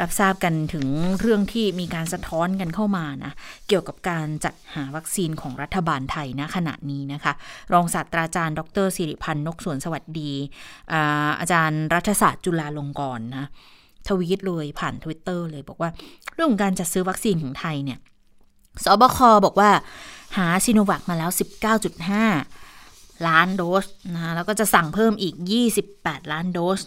[0.00, 0.86] รับทราบกันถึง
[1.20, 3.32] เรื่องที่มีการสะท้อนกันเข้ามานะ
[3.68, 7.32] เกี่ยวกับการจัดหาวัคซีนของรัฐบาลไทยนะขณะนี้นะคะ
[7.72, 10.32] รองศาสตราจารย์ ดรสิริพันธ์นกสวนสวัสดี
[10.92, 13.46] อาอาจารย์รัฐศาสตร์จุฬาลงกรณ์นะ
[14.08, 15.90] ทวีตเลยผ่านทวิตเตอร์เลยบอกว่า
[16.34, 17.98] เรื่องของการจัดซื้อวัคซีนของไทยเนี่ย
[18.84, 19.70] สบคบอกว่า
[20.36, 21.30] หาซีโนแวคมาแล้ว
[22.48, 25.34] 19.5 ล้านโดสนะแล้วก็จะสั่งเพิ่มอีก
[25.82, 26.80] 28 ล้านโดส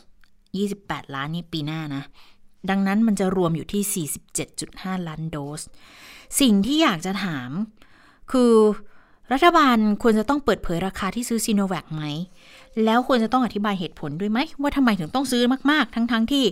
[0.53, 2.03] 28 ล้านนี่ปีหน้านะ
[2.69, 4.07] ดังนั้นมันจะรวมอยู่ที่
[4.45, 5.61] 47.5 ล้านโดส
[6.39, 7.49] สิ่งที่อยากจะถาม
[8.31, 8.53] คือ
[9.33, 12.03] รัฐบาลควรจะต้องเปิดเผยราคาที่ซื้อซีโนแวคไหม
[12.85, 16.43] แล้วควรจะต้องอธิบายเหตุผลด้วยไหม ว่าทำไมถึงต้องซื้อมาก ๆ ทั้งๆทที่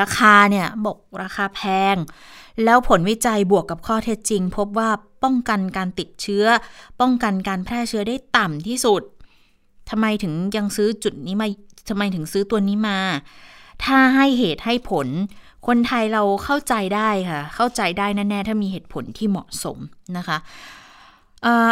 [0.00, 1.60] ราคาเนี่ยบอกราคาแพ
[1.94, 1.96] ง
[2.64, 4.90] แล้วผลวิจัยบวกกับข้อเท็จจริง พบว่า
[5.24, 6.44] ป้องกันการติดเชื้อ
[7.00, 9.02] ป้องกันการแพร่เชื้อได้ต่ำที่สุด
[9.90, 11.46] ทำไมถึงยังซื้อจุดนี้มา
[11.88, 12.98] ทำไมถึงซื้อตัวนี้มา
[13.84, 15.08] ถ้าให้เหตุให้ผล
[15.66, 19.78] คนไทยเราเข้าใจได้ค่ะ เข้าใจได้แน่ๆ ถ้ามีเหตุผลที่เหมาะสม
[20.16, 20.38] นะคะ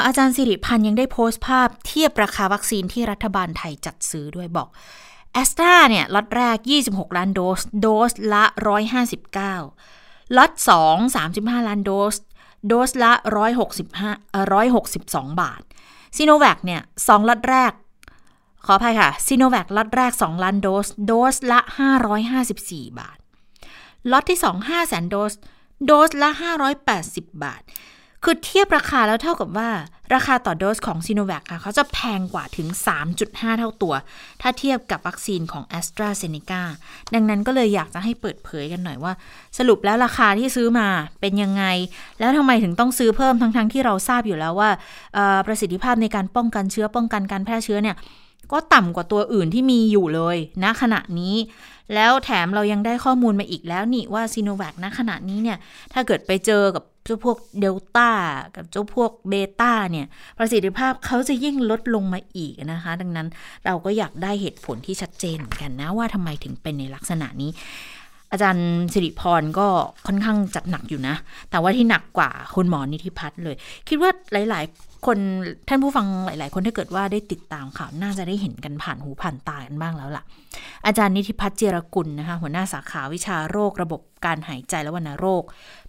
[0.07, 4.69] อาจารย์สิริพันธ์ยังได้โพสต์ภาพเทียบราคาวัคซีนที่รัฐบาลไทยจัดซื้อด้วยบอก
[5.33, 8.45] แอสตราเนี่ยล็อตแรก 26 ล้านโดส โดสละ
[9.61, 10.53] 159ล็อต
[10.89, 12.15] 2 35 ล้านโดส
[12.67, 13.13] โดสละ
[13.83, 14.05] 165
[14.71, 15.63] 162 บาท
[16.17, 17.73] ซีโนแวคเนี่ย2ล็อตแรก
[18.67, 21.61] ขออภัยค่ะซีโนแวคล็อตแรก 2 ล้านโดส โดสละ
[22.29, 23.19] 554 บาท
[24.11, 25.33] ล็อตที่ 2 5แสนโดส
[25.87, 26.31] โดสละ
[26.87, 27.62] 580 บาท
[28.25, 29.71] คือเทียบราคาแล้วเท่ากับว่า
[30.14, 32.69] ราคาต่อโดสของซีโนแวคค่ะเขาจะแพงกว่าถึง
[33.12, 33.95] 3.5 เท่าตัว
[34.40, 36.62] ถ้าเทียบกับวัคซีนของ AstraZeneca
[37.14, 39.12] ดังนั้นก็เลยอยากจะให้เปิดเผยกันหน่อยว่า
[39.59, 40.88] สรุปแล้วราคาที่ซื้อมา
[41.21, 41.64] เป็นยังไง
[42.19, 44.71] แล้วทำไมถึงต้องซื้อเพิ่มทั้งๆทที่เราทราบอยู่แล้วว่า
[45.47, 47.97] ประสิทธิภาพในการป้องกันเชื้อป้องกันการแพร่เชื้อเนี่ย
[48.53, 51.35] ก็ต่ำกว่าตัวอื่นที่มีอยู่เลยณนะขณะนี้
[51.95, 55.59] แล้วแถมเรายังได้ข้อมูลมาอีกแล้วนี่ว่าซีโนแวคณขณะนี้เนี่ย
[55.93, 58.11] ถ้าเกิดไปเจอกับเจ้าพวกเดลต้า
[58.57, 60.07] กับเจ้าพวกเบต้าเนี่ย
[60.39, 63.29] ประสิทธิภาพเขาจะยิ่งลดลงมาอีกนะคะ ดังนั้น
[63.67, 67.51] เราก็อยากได้เหตุผลที่ชัดเจนกันนะว่าทำไมถึงเป็นในลักษณะนี้
[68.33, 69.67] อาจารย์สิริพรก็
[70.07, 71.15] ค่อนข้างจัดหนักอยู่นะ
[71.51, 73.57] แต่ว่าที่หนักกว่าคุณหมอนิธิพัฒน์เลย
[73.89, 74.65] คิดว่าหลาย
[75.07, 75.19] คน
[75.69, 80.25] ท่านผู้ฟังหลาย ๆ คนถ้าเกิดว่าได้ติดตามข่าวน่าจะได้เห็นกันผ่านหูผ่านตากันบ้างแล้วล่ะ
[80.87, 85.43] อาจารย์นิติพัฒน์เจรกุลนะคะหัวหน้าสาขาวิชาโรคระบบการหายใจและวัณโรค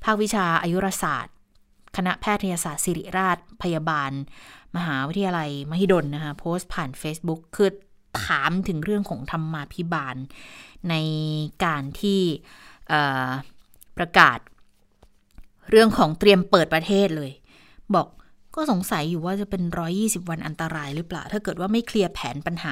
[0.04, 1.34] ภาควิชาอายุรศาสตร์
[1.97, 4.12] คณะแพทยศาสตร์ศิริราช พยาบาล
[4.75, 7.69] มหาวิทยาลัย มหิดลนะคะโพสต์ผ่าน Facebook คือ
[8.25, 10.15] ถามถึงเรื่องของธรรมาพิบาล
[10.89, 10.95] ใน
[11.65, 12.21] การที่
[13.97, 14.39] ประกาศ
[15.69, 17.32] เรื่องของเตรียมเปิดประเทศเลย
[17.95, 18.08] บอก
[18.56, 19.63] ก็สงสัยอยู่ว่าจะเป็น
[19.96, 22.72] 120 วันอันตรายหรือเปล่า ถ้าเกิดว่าไม่เคลียร์แผนปัญหา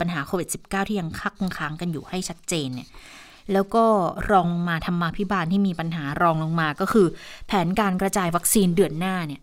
[0.00, 2.88] ปัญหาโควิด -19 ที่ยังคักค้างกันอยู่ให้ชัดเจนเนี่ย
[3.52, 3.84] แล้วก็
[4.30, 7.06] รองมาทำมาพิบาลที่มีปัญหารองลงมาก็คือ
[7.46, 9.40] แผนการกระจายวัคซีนเดือนหน้าเนี่ย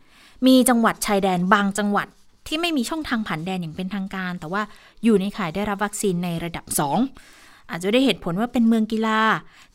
[0.48, 2.08] มีจังหวัดชายแดนบางจังหวัด
[2.48, 4.62] ที่ไม่มีช่องทางผ่านแดนอย่างเป็นทางการ แต่ว่า
[5.04, 9.19] อยู่ในข่ายได้รับวัคซีนในระดับ 2 อาจจะได้เหตุผลว่าเป็นเมืองกีฬา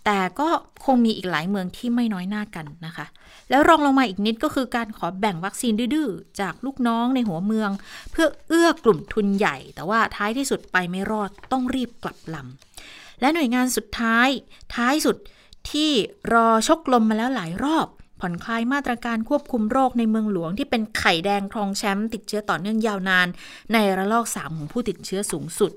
[0.05, 0.49] แต่ก็
[0.85, 3.07] คงมีอีกหลายเมืองที่ไม่น้อยหน้ากันนะคะ
[3.51, 6.09] แล้วรองลงมาอีกนิดก็คือการขอแบ่งวัคซีนดื้อ
[6.41, 7.71] จากลูกน้องในหัวเมือง
[8.11, 14.29] เพื่อเอื้อกลุ่มทุนใหญ่ แต่ว่าท้ายที่สุดไปไม่รอดต้องรีบกลับลำและหน่วยงานสุดท้าย
[14.75, 15.17] ท้ายสุด
[15.71, 15.91] ที่
[16.33, 17.89] รอชกลมมาแล้วหลายรอบ
[18.21, 23.27] ผ่อนคลายมาตรการควบคุมโรคในเมืองหลวงที่เป็นไข่แดงครองแชมป์ติดเชื้อต่อเนื่องยาวนาน
[23.73, 25.71] ในระลอก 3 ของผู้ติดเชื้อสูงสุด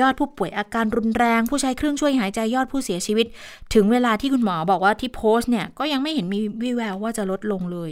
[0.00, 3.26] ยอดผู้ป่วยอาการรุนแรง ผู้ใช้เครื่องช่วยหายใจยอดผู้เสียชีวิต
[3.74, 7.90] ถึงเวลาที่คุณหมอบอกว่าที่โพสต์เนี่ยก็ยังไม่เห็นมีวิแววว่าจะลดลงเลย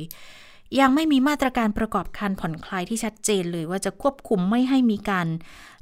[0.81, 5.27] ยังไม่มีมาตรการประกอบการผ่อนคลายที่ชัดเจนเลยว่าจะควบคุมไม่ให้มีการ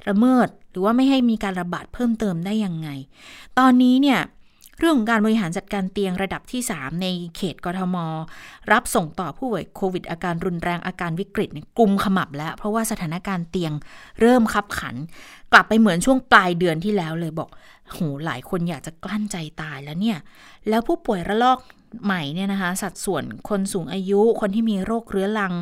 [0.07, 2.89] ระเมิด หรือว่าไม่ให้มีการระบาดเพิ่มเติมได้ยังไง
[3.59, 4.19] ตอนนี้เนี่ย
[4.79, 7.95] เรื่องของการบริหารจัดการเตียงระดับที่ 3 ในเขตกทม
[8.71, 13.73] รับส่งต่อผู้ป่วยโควิด อาการรุนแรงอาการวิกฤตกลุ่มขมับแล้ว เพราะว่าสถานการณ์เตียง
[14.19, 14.95] เริ่มคับขัน
[15.51, 17.49] กลับไปเหมือนช่วงปลายเดือนที่แล้วเลยบอก
[17.93, 20.17] โหหลายคนอยากจะกลั้นใจตายแล้วเนี่ย
[20.69, 21.59] แล้วผู้ป่วยระลอก
[22.05, 25.53] ใหม่เนี่ยนะคะ สัดส่วนคนสูงอายุ คนที่มีโรคเรื้อรัง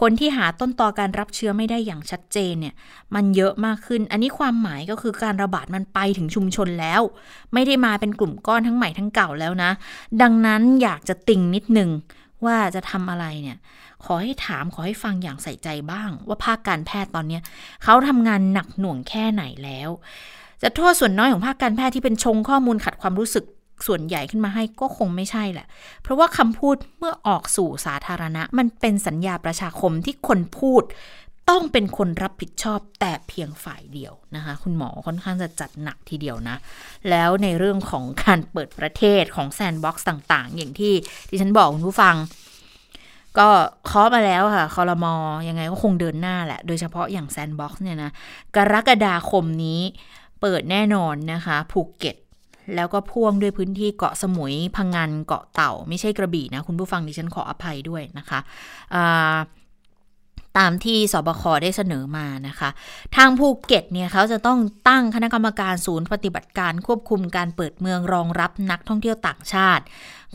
[0.00, 2.74] คนที่หาต้นตอการรับเชื้อไม่ได้อย่างชัดเจนเนี่ย
[3.14, 7.02] มันเยอะมากขึ้น อันนี้ความหมายก็คือการระบาดมันไปถึงชุมชนแล้ว
[7.52, 9.70] ไม่ได้มาเป็นกลุ่มก้อนทั้งใหม่ทั้งเก่าแล้วนะ
[10.22, 11.90] ดังนั้นอยากจะติงนิดนึง
[12.44, 13.58] ว่าจะทำอะไรเนี่ย
[14.04, 17.40] ขอให้ถามขอให้ฟังอย่างใส่ใจบ้าง ว่าภาคการแพทย์ตอนนี้
[17.84, 19.90] เขาทำงานหนักหน่วงแค่ไหนแล้ว
[20.62, 23.44] จะโทษส่วนน้อยของภาคการแพทย์ที่เป็นชงข้อมูลขัดความรู้สึก
[23.86, 25.66] ส่วนใหญ่ขึ้นมาให้ก็คงไม่ใช่แหละ
[26.02, 30.82] เพราะว่าคำพูดเมื่อออกสู่สาธารณะ มันเป็นสัญญาประชาคมที่คนพูด
[31.50, 36.56] ต้องเป็นคนรับผิดชอบแต่เพียงฝ่ายเดียวนะคะ คุณหมอค่อนข้างจะจัดหนักทีเดียวนะ
[37.10, 40.94] แล้วในเรื่องของการเปิดประเทศของแซนด์บ็อกซ์ต่าง ๆ อย่างที่
[41.28, 42.16] ดิฉันบอกคุณผู้ฟัง
[43.38, 43.48] ก็
[43.86, 45.14] เคาะมาแล้วค่ะคอรมอ
[45.48, 48.10] ยังไงก็คงเดินหน้าแหละ โดยเฉพาะอย่างแซนด์บ็อกซ์เนี่ยนะ
[48.56, 49.80] กรกฎาคมนี้
[50.42, 52.16] เปิดแน่นอนนะคะภูเก็ต
[52.74, 58.38] แล้วก็พ่วงด้วยพื้นที่เกาะสมุยพะงันเกาะเต่า ไม่ใช่กระบี่นะ คุณผู้ฟังดิฉันขออภัยด้วยนะคะ
[60.58, 62.68] ตามที่สบคได้เสนอมานะคะ
[63.16, 69.84] ทางภูเก็ตเนี่ยเขาจะต้องตั้งคณะกรรมการศูนย์ปฏิบัติการควบคุมการเปิดเมืองรองรับนักท่องเที่ยวต่างชาติ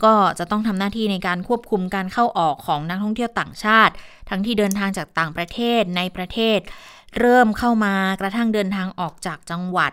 [0.04, 3.92] ก็จะต้องทำหน้าที่ในการควบคุมการเข้าออกของนักท่องเที่ยวต่างชาติ
[4.28, 6.58] ทั้งที่เดินทางจากต่างประเทศในประเทศ
[7.18, 9.92] เริ่มเข้ามากระทั่งเดินทางออกจากจังหวัด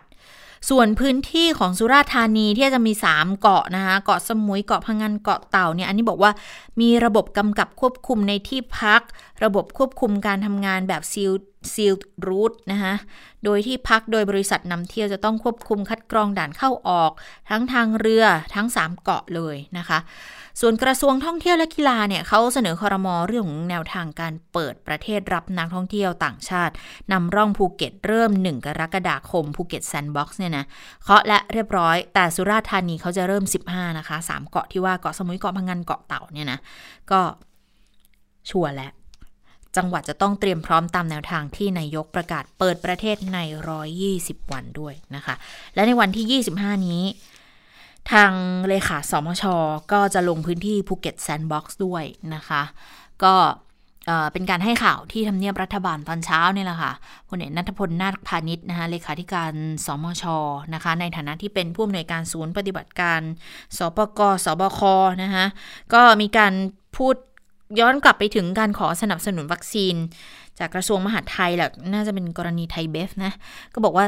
[0.70, 6.32] ส่วนพื้นที่ของสุราษฎร์ธานีที่จะมี 3 เกาะนะคะเกาะสมุยเกาะพังงานเกาะเต่าเนี่ยอันนี้บอกว่า
[6.82, 9.02] มีระบบกำกับควบคุมในที่พัก
[9.44, 11.32] ระบบควบคุมการทำงานแบบ seal
[11.74, 11.94] seal
[12.28, 12.94] route นะคะ
[13.44, 17.12] โดยที่พักโดยบริษัทนำเที่ยวจะต้องควบคุมคัดกรองด่านเข้าออก
[17.50, 18.26] ทั้งทางเรือ
[18.56, 20.00] ทั้ง 3 เกาะเลยนะคะ
[20.62, 26.74] ส่วนกระทรวงท่องเที่ยวและกีฬาเนี่ยเขาเสนอคอรมอเรื่องของแนวทางการเปิดประเทศรับนักท่องเที่ยวต่างชาติ
[27.12, 30.66] นำร่องภูเก็ตเริ่ม 1 กรกฎาคมภูเก็ตแซนด์บ็อกซ์เนี่ยนะ
[31.04, 36.60] เคาะละเรียบร้อยแต่สุราษฎร์ธานีเขาจะเริ่ม 15 นะคะ 3 เกาะที่ว่าเกาะสมุยเกาะพะงันเกาะเต่าเนี่ยนะ
[37.12, 37.22] ก็
[38.50, 38.92] ชัวร์แล้ว
[39.78, 43.38] จังหวัดจะต้องเตรียมพร้อมตามแนวทางที่นายกประกาศเปิดประเทศใน
[43.96, 45.36] 120 วันด้วยนะคะ
[45.74, 47.04] และในวันที่ 25 นี้
[48.12, 48.32] ทาง
[48.68, 49.44] เลขาสมช
[49.92, 52.04] ก็จะลงพื้นที่ภูเก็ตแซนด์บ็อกซ์ด้วย
[52.36, 52.62] นะคะ
[53.24, 53.36] ก็
[54.34, 56.92] เป็นการให้ข่าวที่ทำเนียบรัฐบาลตอนเช้านี่แหละค่ะ
[57.30, 59.54] พลเอกณัฐพลนาคพาณิชย์นะคะเลขาธิการ
[59.86, 60.24] สมช
[60.74, 63.22] นะคะ ในฐานะที่เป็นผู้อำนวยการศูนย์ปฏิบัติการ
[63.78, 64.82] สปกสบค
[65.24, 65.46] นะคะ
[65.94, 66.54] ก็มีการ
[66.98, 67.16] พูด
[67.80, 69.96] ย้อนกลับไปถึงการขอสนับสนุนวัคซีน
[70.60, 73.32] จากกระทรวงมหาดไทยแหละน่าจะเป็นกรณีไทยเบฟนะ
[73.74, 74.06] ก็บอกว่า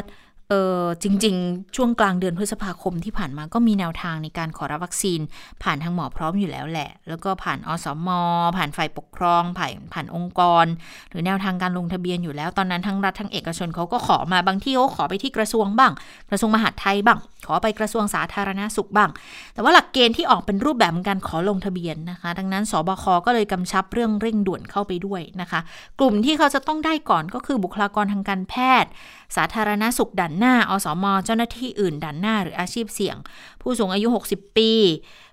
[0.49, 5.19] เออจริง ๆ ช่วงกลางเดือนพฤษภาคมที่ผ่านมาก็มีแนวทางในการขอรับวัคซีน
[5.63, 8.09] ผ่านทางหมอพร้อมอยู่แล้วแหละ แล้วก็ผ่านอสม
[8.57, 10.65] ผ่านฝ่ายปกครอง ผ่านผ่านองค์กร
[11.09, 15.91] หรือแนวทางการลงทะเบียนอยู่แล้ว ตอนนั้นทั้งรัฐทั้งเอกชนเขาก็ขอมาบางที่เขาขอไปที่กระทรวงบ้าง
[16.29, 19.09] กระทรวงมหาดไทยบ้าง ขอไปกระทรวงสาธารณาสุขบ้าง
[19.53, 25.59] แต่ว่าหลักเกณฑ์ที่ออกเป็นรูปแบบการขอลงทะเบียนนะคะ ดังนั้นสบคก็เลยกำชับเรื่องเร่งด่วนเข้าไปด้วยนะคะ
[25.99, 28.89] กลุ่มที่เขาจะต้องได้ก่อนก็คือบุคลากรทางการแพทย์
[29.35, 33.17] สาธารณสุขด่านหน้า อสมเจ้าหน้าที่อื่นด่านหน้าหรืออาชีพเสี่ยง
[33.61, 34.71] ผู้สูงอายุ 60 ปี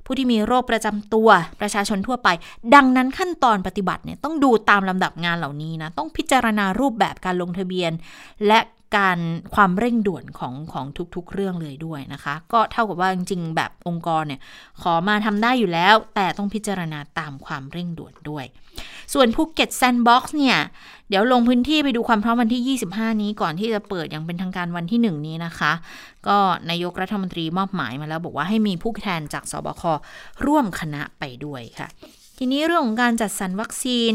[0.05, 1.29] ผู้ที่มีโรคประจำตัว
[1.61, 2.29] ประชาชนทั่วไป
[2.75, 7.93] ดังนั้นขั้นตอนปฏิบัติเนี่ยต้องดูตามลำดับงานเหล่านี้นะต้องพิจารณารูปแบบการลงทะเบียน
[8.47, 8.61] และ
[8.97, 9.21] การ
[9.55, 14.41] ความเร่งด่วนของของทุกๆ เรื่องเลยด้วยนะคะ ก็เท่ากับว่าจริงๆแบบองค์กรเนี่ย
[14.83, 18.45] ขอมาทำได้อยู่แล้ว แต่ต้องพิจารณาตามความเร่งด่วนด้วย
[19.15, 20.59] ส่วนภูเก็ตแซนด์บ็อกซ์เนี่ย
[21.09, 25.73] เดี๋ยวลงพื้นที่ไปดูความพร้อมวันที่ 25 นี้ก่อนที่จะเปิดอย่างเป็นทางการวันที่ 1 นี้นะคะ
[26.29, 26.39] ก็
[26.71, 29.83] นายกรัฐมนตรีมอบหมายมาแล้วบอกว่าให้มีผู้แทนจากสบค
[30.47, 31.89] ร่วมคณะไปด้วยค่ะ
[32.39, 34.13] ทีนี้เรื่องของการจัดสรรวัคซีน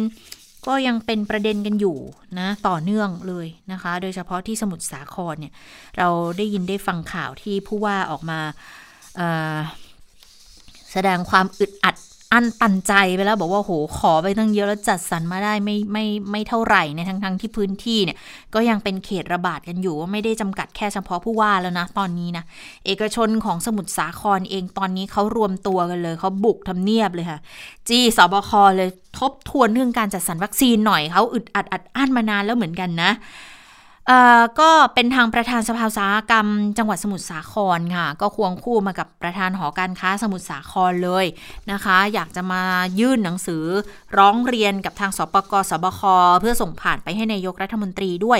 [0.68, 1.98] ก็ยังเป็นประเด็นกันอยู่
[2.40, 5.54] นะต่อเนื่องเลยนะคะ โดยเฉพาะที่สมุทรสาครเนี่ย
[5.98, 8.40] เราได้ยินได้ฟังข่าวที่ผู้ว่าออกมา
[10.92, 11.96] แสดงความอึดอัด
[12.34, 18.18] อันตันใจไปแล้วบอกว่าโหขอไปตั้งเยอะแล้วจัดสรรมาได้ไม่ไม่ไม่เท่าไหร่ในทั้งทั้งที่พื้นที่เนี่ย
[18.54, 22.44] ก็ยังเป็นเขตระบาดกันอยู่ว่าไม่ได้จำกัดแค่เฉพาะผู้ว่าแล้วนะตอนนี้นะ
[22.86, 27.40] เอกชนของสมุทรสาครเองตอนนี้เขารวมตัวกันเลยเขาบุกทำเนียบเลยค่ะ
[27.90, 28.90] จีสบคเลย
[29.20, 33.12] ทบทวนเรื่องการจัดสรรวัคซีนหน่อยเขาอึดอัดอัดอั้นมานานแล้วเหมือนกันนะ
[34.60, 41.26] ก็เป็นทางประธานสภาอุตสาหกรรม จังหวัดสมุทรสาครค่ะ ก็ควงคู่มากับประธานหอการค้าสมุทรสาครเลย
[41.72, 42.64] นะคะ อยากจะมา
[43.00, 43.64] ยื่นหนังสือ
[44.18, 46.02] ร้องเรียนกับทางสปกสบค
[46.40, 48.40] เพื่อส่งผ่านไปให้ในายกรัฐมนตรีด้วย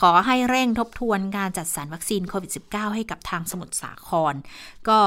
[0.00, 4.34] ขอให้เร่งทบทวนการจัดสรรวัคซีนโควิด -19 ให้กับทางสมุทรสาคร
[4.88, 4.98] ก็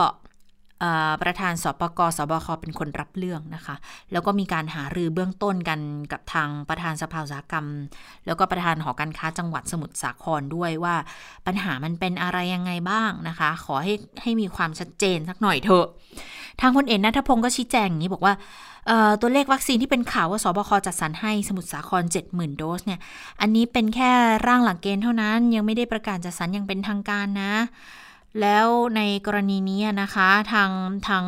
[1.21, 3.75] ประธานสปกสบคเป็นคนรับเรื่องนะคะ
[4.11, 5.79] แล้วก็มีการหารือเบื้องต้นกัน
[6.11, 7.65] กับทางประธานสภาอุตสาหกรรม
[8.25, 10.95] แล้วก็ประธานหอการค้าจังหวัดสมุทรสาครด้วยว่า
[11.45, 15.85] ปัญหามันเป็นอะไรยังไงบ้างนะคะ ขอให้ให้มีความชัดเจนสักหน่อยเถอะ
[16.61, 18.33] ทางพลเอกนัทพงศ์ก็ชี้แจงอย่างนี้บอกว่า
[19.21, 22.99] ตัวเลขวัคซีนที่เป็นข่าวว่าสบคจัดสรรให้สมุทรสาคร 70,000 โดสเนี่ย
[23.41, 24.11] อันนี้เป็นแค่
[24.47, 27.53] ร่างหลักเกณฑ์เท่านั้นยังไม่ได้ประกาศจัดสรรอย่างเป็นทางการนะ
[28.41, 30.69] แล้วในกรณีนี้นะคะทาง
[31.07, 31.23] ทาง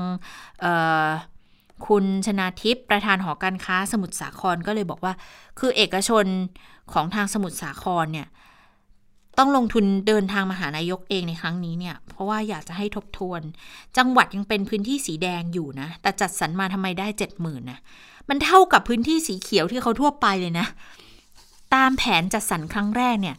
[1.88, 5.14] คุณชนาทิพย์ประธานหอการค้าสมุทรสาครก็เลยบอกว่า
[5.60, 6.26] คือเอกชน
[6.94, 8.28] ของทางสมุทรสาครเนี่ย
[9.38, 13.42] ต้องลงทุนเดินทางมาหานายกเองในครั้งนี้เนี่ย เพราะว่าอยากจะให้ทบทวน
[13.98, 17.80] จังหวัดยังเป็นพื้นที่สีแดงอยู่นะ แต่จัดสรรมาทำไมได้เจ็ดหมื่นนะ
[18.30, 20.68] มันเท่ากับพื้นที่สีเขียวที่เขาทั่วไปเลยนะ
[21.76, 23.36] ตามแผนจัดสรรครั้งแรกเนี่ย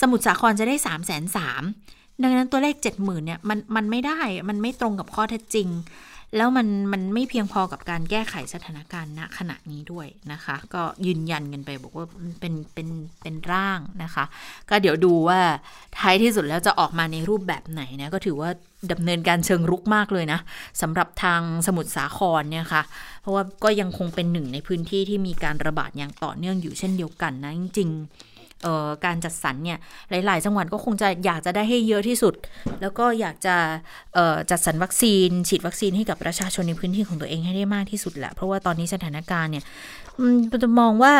[0.00, 1.62] สมุทรสาครจะได้สามแสนสาม
[2.22, 5.68] ดังนั้นตัวเลขเจ็ดหมื่นเนี่ยมันมันไม่ได้มันไม่ตรงกับข้อเท็จจริง
[6.36, 12.06] แล้วมันมันไม่เพียงพอกับการแก้ไขสถานการณ์ณขณะนี้ด้วยนะคะ ก็ยืนยันกันไปบอกว่า
[12.40, 12.88] เป็นเป็น
[13.22, 14.24] เป็นร่างนะคะ
[14.68, 15.40] ก็เดี๋ยวดูว่า
[15.98, 18.50] ท้ายที่สุดแล้วจะออกมาในรูปแบบไหนนะก็ถือว่า
[18.92, 20.40] ดำเนินการเชิงรุกมากเลยนะ
[20.82, 22.82] สำหรับทางสมุทรสาครเนี่ยค่ะ
[23.20, 27.90] เพราะว่าก็ยังคงเป็นหนึ่งในพื้นที่ที่มีการระบาดอย่างต่อเนื่องอยู่เช่นเดียวกันนะจริง
[29.04, 29.78] การจัดสรรเนี่ย
[30.10, 32.34] หลาย ๆ จังหวัดก็คงจะอยากจะได้ให้เยอะที่สุด
[32.80, 33.56] แล้วก็อยากจะ
[34.50, 39.64] จัดสรรวัคซีน ฉีดวัคซีนให้กับประชาชนในพื้นที่ของตัวเองให้ได้มากที่สุดแหละเพราะว่าตอนนี้สถานการณ์เนี่ย
[40.62, 41.14] จะมองว่า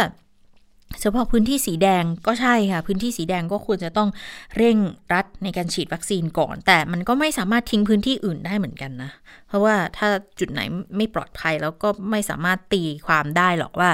[1.00, 4.08] เฉพาะพื้นที่สีแดงก็ใช่ค่ะ พื้นที่สีแดงก็ควรจะต้อง
[4.56, 4.76] เร่ง
[5.12, 9.10] รัดในการฉีดวัคซีนก่อน แต่มันก็ไม่สามารถทิ้งพื้นที่อื่นได้เหมือนกันนะ
[9.48, 10.60] เพราะว่าถ้าจุดไหน
[10.96, 13.90] ไม่ปลอดภัยแล้วก็ไม่สามารถตีความได้หรอกว่า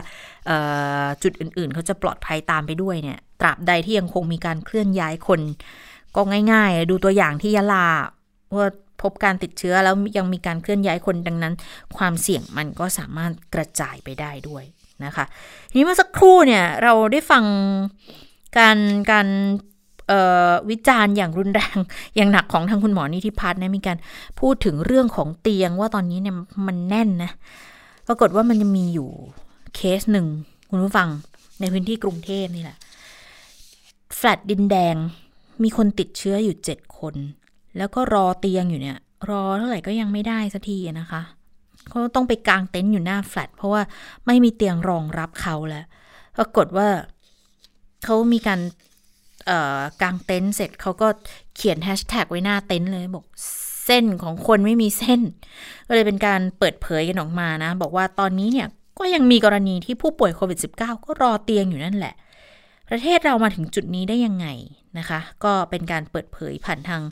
[1.22, 5.40] จุดอื่นๆ เขาจะปลอดภัยตามไปด้วยเนี่ย ตราบใดที่ยังคงมีการเคลื่อนย้ายคน
[6.16, 6.20] ก็
[6.52, 7.86] ง่ายๆ ดูตัวอย่างที่ยะลา
[8.56, 8.66] ว่า
[9.02, 11.54] พบการติดเชื้อแล้วยังมีการเคลื่อนย้ายคนดังนั้น
[11.96, 14.64] ความเสี่ยงมันก็สามารถกระจายไปได้ด้วย
[15.04, 15.24] นะคะ
[15.70, 17.44] ทีนี้เมื่อสักครู่เนี่ยเราได้ฟัง
[18.58, 18.78] การ
[19.10, 19.28] การ
[20.70, 21.76] วิจารณ์อย่างรุนแรง
[22.16, 23.98] อย่างหนักของทางคุณหมอนิธิพัฒน์นะมีการ
[24.40, 26.34] พูดถึงเรื่องของเตียงว่าตอนนี้เนี่ย
[26.66, 27.30] มันแน่นนะ
[28.08, 29.08] ปรากฏว่ามันจะมีอยู่
[29.74, 30.26] เคสหนึ่ง
[30.70, 31.08] คุณผู้ฟัง
[31.60, 32.76] ในพื้นที่กรุงเทพนี่แหละ
[34.16, 34.96] แฟลตดินแดง
[35.62, 37.14] มีคนติดเชื้ออยู่เจ็ดคน
[37.76, 38.98] แล้วก็รอเตียงอยู่เนี่ย
[39.30, 41.22] รอเท่าไหร่ก็ยังไม่ได้สักทีนะคะ
[41.88, 43.82] เขาต้องไปกางเต็นท์อยู่หน้าแฟลตเพราะว่า
[44.26, 45.84] ไม่มีเตียงรองรับเขาแล้ว
[46.36, 46.88] ปรากฏว่า
[48.04, 48.60] เขามีการ
[50.02, 51.08] กางเต็นท์เสร็จเขาก็
[51.56, 53.24] เขียนแฮชแท็กไว้หน้าเต็นท์เลยบอก
[53.86, 55.20] เส้นของคนไม่มีเส้น
[55.86, 58.66] ก็เลยเป็นการเปิดเผยกันออกมานะ บอกว่าตอนนี้เนี่ย
[58.98, 62.14] ก็ยังมีกรณีที่ผู้ป่วยโควิด -19 ก็รอเตียงอยู่นั่นแหละ
[62.90, 64.48] ประเทศเรามาถึงจุดนี้ได้ยังไง
[64.98, 67.02] นะคะ ก็เป็นการเปิดเผยผ่านทาง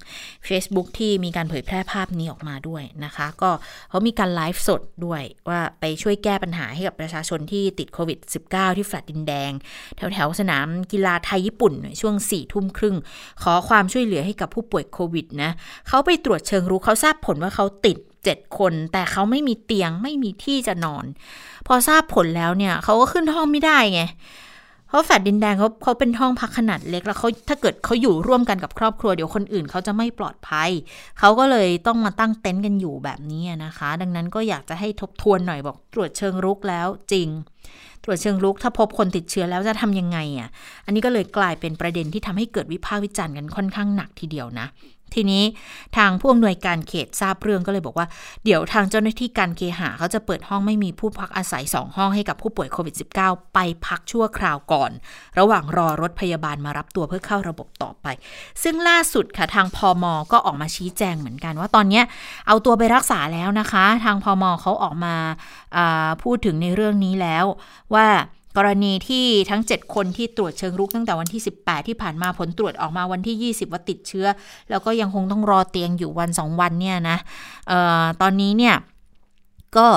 [0.49, 3.51] Facebook ที่มีการเผยแพร่ภาพนี้ออกมาด้วยนะคะ ก็
[3.89, 8.19] เขามีการไลฟ์สดด้วยว่าไปช่วยแก้ปัญหาให้กับประชาชนที่ติดโควิด
[8.51, 9.51] -19 ที่แฟลตดินแดง
[9.97, 12.97] แถวแถวสนามกีฬาไทยญี่ปุ่น ช่วง4ี่ทุ่มครึ่ง
[13.43, 15.51] ขอความช่วยเหลือให้กับผู้ป่วยโควิดนะ
[15.89, 17.97] เขาไปตรวจเชิงรู้เขาทราบผลว่าเขาติด
[18.29, 21.05] 7 คน แต่เขาไม่มีเตียงไม่มีที่จะนอน
[21.67, 24.03] พอทราบผลแล้วเนี่ยเขาก็ขึ้นห้องไม่ได้ไง
[24.89, 30.71] เพราะแฟดดินแดงเขาเขาเป็นห้องพักขนาดเล็กแล้วเขาถ้าเกิดเขาอยู่ร่วมกันกับครอบครัวเดี๋ยวคนอื่นเขาจะไม่ปลอดภัย
[31.19, 37.29] เขาก็เลยต้องมาตั้งเต็นท์กันอยู่แบบนี้นะคะ ดังนั้นก็อยากจะให้ทบทวนหน่อยบอกตรวจเชิงรุกแล้วจริง
[38.05, 40.49] ตรวจเชิงรุกถ้าพบคนติดเชื้อแล้วจะทำยังไงอะ
[40.85, 44.67] อันนี้ก็เลยกลายเป็นประเด็นที่ทำให้เกิดวิพากษ์วิจารณ์กันค่อนข้างหนักทีเดียวนะ
[45.15, 45.43] ทีนี้
[45.97, 48.07] ทางผู้อำนวยการเขตทราบเรื่องก็เลยบอกว่า
[48.45, 54.91] เดี๋ยวทางเจ้าหน้าที่การเคหะเขาจะเปิดห้องไม่มีผู้พักอาศัย 2 ห้องให้กับผู้ป่วยโควิด -19 ไปพักชั่วคราวก่อน
[55.39, 58.07] ระหว่างรอรถพยาบาลมารับตัวเพื่อเข้าระบบต่อไป
[58.63, 62.03] ซึ่งล่าสุดค่ะทางพอมก็ออกมาชี้แจงเหมือนกัน ว่าตอนนี้
[62.47, 65.15] เอาตัวไปรักษาแล้วนะคะ ทางพอมเขาออกมา
[66.23, 67.45] พูดถึงในเรื่องนี้แล้ว
[67.95, 68.07] ว่า
[68.57, 74.27] กรณีที่ทั้ง 7 คนที่ตรวจเชิงรุกตั้งแต่วันที่ 18 ที่ผ่านมาผลตรวจออกมาวันที่ 20 ว่าติดเชื้อ
[74.71, 77.19] แล้วก็ยังคงต้องรอเตียงอยู่วัน 2 วันเนี่ยนะ
[77.71, 78.77] ออตอนนี้เนี่ย
[79.77, 79.89] ก็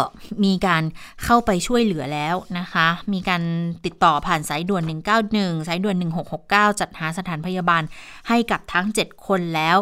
[0.43, 0.83] มีการ
[1.23, 3.41] เข้าไปช่วยเหลือแล้วนะคะ มีการ
[3.85, 4.83] ติดต่อผ่านสายด่วน
[5.25, 5.95] 191 สายด่วน
[6.37, 7.83] 1669 จัดหาสถานพยาบาล
[8.27, 9.77] ให้กับทั้ง 7 คนแล้ว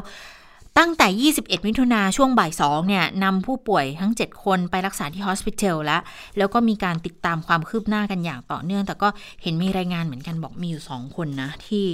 [0.78, 6.02] ตั้งแต่ 21 มิถุนาช่วงบ่าย2เนี่ยนำผู้ป่วยทั้ง 7 คนไปรักษาที่ฮอสพิทอลแล้ว
[6.38, 9.08] แล้วก็มีการติดตามความคืบหน้ากันอย่างต่อเนื่อง แต่ก็
[9.44, 11.86] เห็นมีรายงานเหมือนกันบอกมีอยู่ 2 คนนะ ที่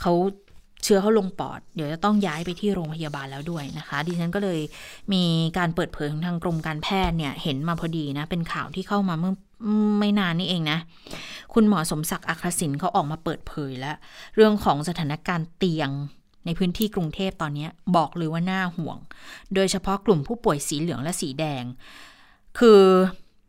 [0.00, 0.12] เขา
[0.84, 4.60] เชื้อเขาลงปอด เดี๋ยวจะต้องย้ายไปที่โรงพยาบาลแล้วด้วยนะคะ ดิฉันก็เลย
[5.12, 5.22] มี
[5.58, 9.34] การเปิดเผยของทางกรมการแพทย์เนี่ยเห็นมาพอดีนะ เป็นข่าวที่เข้ามาเมื่อ
[9.98, 10.78] ไม่นานนี่เองนะ
[11.54, 13.96] คุณหมอสมศักดิ์อัครศินเขาออกมาเปิดเผยแล้ว
[14.36, 15.90] เรื่องของสถานการณ์เตียง
[16.44, 18.98] ในพื้นที่กรุงเทพตอนนี้บอกเลยว่าน่าห่วง
[19.54, 21.64] โดยเฉพาะกลุ่มผู้ป่วยสีเหลืองและสีแดง
[22.58, 22.82] คือ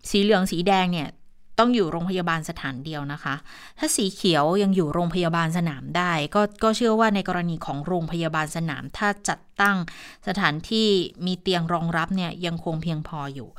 [0.10, 1.10] สีเหลืองสีแดงเนี่ย
[1.60, 3.36] ต้องอยู่โรงพยาบาลสถานเดียวนะคะ
[3.80, 9.78] ถ้าสีเขียวยังอยู่โรงพยาบาลสนามได้ ก็ก็เชื่อว่าในกรณีของโรงพยาบาลสนาม ถ้าจัดตั้ง
[10.28, 10.88] สถานที่
[11.26, 13.50] มีเตียงรองรับเนี่ยยังคงเพียงพออยู่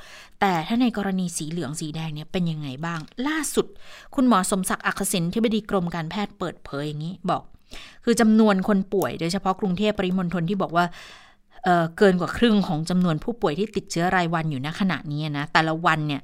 [0.40, 3.66] แต่ถ้าในกรณีสีเหลืองสีแดงเนี่ยเป็นยังไงบ้าง ล่าสุด
[4.14, 7.42] คุณหมอสมศักดิ์อักษิณที่บดีกรมการแพทย์เปิดเผยอย่างนี้บอก
[8.04, 10.84] คือจำนวนคนป่วยโดยเฉพาะกรุงเทพปริมณฑลที่บอกว่า
[11.64, 16.22] เเกินกว่าครึ่งของจำนวนผู้ป่วยที่ติดเชื้อรายวันอยู่ณขณะนี้นะแต่ละวันเนี่ย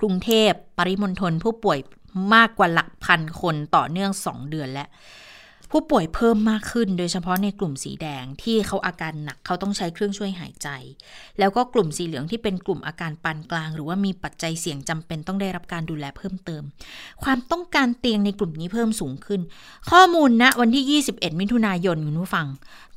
[0.00, 1.78] กรุงเทพปริมณฑลผู้ป่วย
[2.34, 4.88] มากกว่าหลักพันคนต่อเนื่อง 2 เดือนแล้ว
[5.76, 10.68] ผู้ป่วยเพิ่มมากขึ้น โดยเฉพาะในกลุ่มสีแดงที่เขาอาการหนักเขาต้องใช้เครื่องช่วยหายใจ
[11.38, 16.62] แล้วก็กลุ่มสีเหลืองที่เป็นกลุ่มอาการปานกลาง หรือว่ามีปัจจัยเสี่ยงจำเป็นต้องได้รับการดูแลเพิ่มเติม
[17.24, 19.40] ความต้องการเตียงในกลุ่มนี้เพิ่มสูงขึ้น
[19.90, 22.46] ข้อมูลณนะวันที่ 21 มิถุนายนคุณผู้ฟัง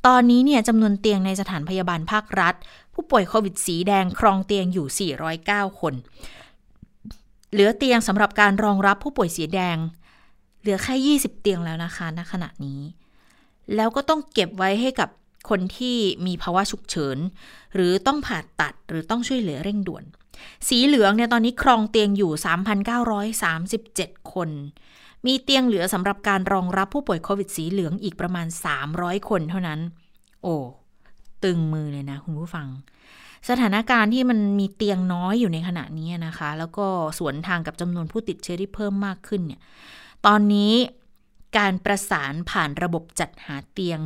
[0.06, 2.54] ตอนนี้เนี่ยจำนวนเตียงในสถานพยาบาลภาครัฐ
[2.94, 5.94] ผู้ป่วยโควิดสีแดงครองเตียงอยู่ 409 คน
[7.52, 9.76] เหลือเตียงสำหรับการรองรับผู้ป่วยสีแดง
[10.68, 12.80] ลือแค่ 20 เตียงแล้วนะคะ ณ ขณะนี้
[13.76, 15.08] แล้วก็ต้องเก็บไว้ให้กับ
[15.50, 15.96] คนที่
[16.26, 17.18] มีภาวะฉุกเฉิน
[17.74, 20.04] หรือต้องผ่าตัดหรือต้องช่วยเหลือเร่งด่วน
[20.68, 22.32] สีเหลืองเนี่ยตอนนี้ครองเตียงอยู่
[23.52, 24.50] 3,937 คน
[25.26, 28.46] มีเตียงเหลือสำหรับการรองรับผู้ป่วยโควิดสีเหลืองอีกประมาณ
[28.86, 29.80] 300 คนเท่านั้น
[30.42, 30.56] โอ้
[31.44, 32.66] ตึงมือเลยนะคุณผู้ฟัง
[33.48, 36.86] สถานการณ์ที่มันมีเตียงน้อยอยู่ในขณะนี้นะคะ แล้วก็
[37.18, 39.60] สวนทางกับจำนวนผู้ติดเชื้อที่เพิ่มมากขึ้นเนี่ย
[40.26, 40.74] ตอนนี้
[41.58, 43.98] การประสานผ่านระบบจัดหาเตียง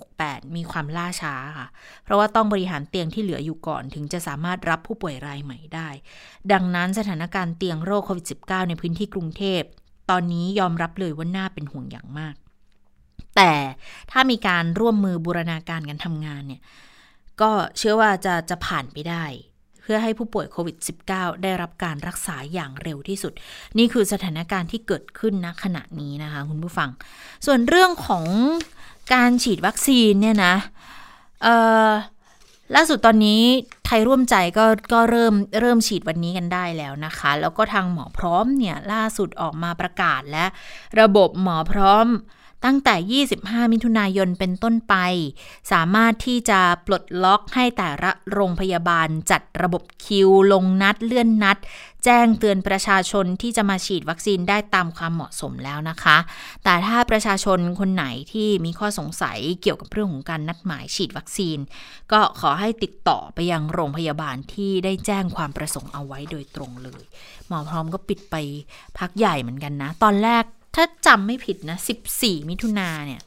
[0.00, 1.68] 1668 มีความล่าช้าค่ะ
[2.04, 5.88] เพราะว่าต้องบริหารเตียงที่เหลืออยู่ก่อน ถึงจะสามารถรับผู้ป่วยรายใหม่ได้
[6.52, 9.62] ดังนั้นสถานการณ์เตียงโรคโควิด -19 ในพื้นที่กรุงเทพ
[10.10, 12.34] ตอนนี้ยอมรับเลยว่าน่าเป็นห่วงอย่างมาก
[13.36, 13.52] แต่
[14.10, 16.62] ถ้ามีการร่วมมือบูรณาการกันทำงานเนี่ย
[17.40, 19.24] ก็เชื่อว่าจะจะผ่านไปได้
[19.92, 20.76] พื่อให้ผู้ป่วยโควิด
[21.10, 23.32] -19 ได้รับการรักษาอย่างเร็วที่สุด
[23.78, 26.88] นี่คือสถานการณ์ที่เกิดขึ้นณขณะนี้นะคะ คุณผู้ฟัง
[27.46, 28.24] ส่วนเรื่องของ
[29.14, 30.54] การฉีดวัคซีนเนี่ยนะ
[32.74, 33.42] ล่าสุดตอนนี้
[33.86, 40.46] ไทยร่วมใจก็ก็เริ่มเริ่มฉีดวันนี้กันได้แล้วนะคะ แล้วก็ทางหมอพร้อมเนี่ยล่าสุดออกมาประกาศและ
[41.00, 42.06] ระบบหมอพร้อม
[42.64, 44.94] ตั้งแต่ 25 มิถุนายนเป็นต้นไป
[45.72, 51.58] สามารถที่จะปลดล็อกให้แต่ละโรงพยาบาลจัดระบบคิว ลงนัดเลื่อนนัด
[52.04, 56.16] แจ้งเตือนประชาชนที่จะมาฉีดวัคซีนได้ตามความเหมาะสมแล้วนะคะ
[56.64, 61.58] แต่ถ้าประชาชนคนไหนที่มีข้อสงสัยเกี่ยวกับเรื่องของการนัดหมายฉีดวัคซีน
[62.12, 67.02] ก็ขอให้ติดต่อไปยังโรงพยาบาลที่ได้แจ้งความประสงค์เอาไว้โดยตรงเลย
[67.48, 68.36] หมอพร้อมก็ปิดไป
[68.98, 70.44] พักใหญ่เหมือนกันนะ ตอนแรก
[70.74, 71.78] ถ้าจำไม่ผิดนะ
[72.12, 73.20] 14 มิถุนาเนี่ย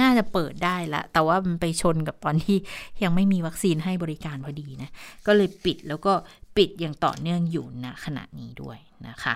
[0.00, 2.56] น่าจะเปิดได้ละ แต่ว่ามันไปชนกับตอนที่
[3.02, 4.90] ยังไม่มีวัคซีนให้บริการพอดีนะ
[5.26, 6.12] ก็เลยปิดแล้วก็
[6.56, 8.78] ปิดอย่างต่อเนื่องอยู่ณขณะนี้ด้วย
[9.08, 9.34] นะคะ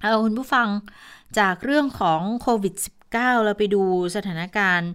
[0.00, 0.68] เอาคุณผู้ฟัง
[1.38, 2.74] จากเรื่องของโควิด
[3.10, 3.82] -19 เราไปดู
[4.16, 4.92] สถานการณ์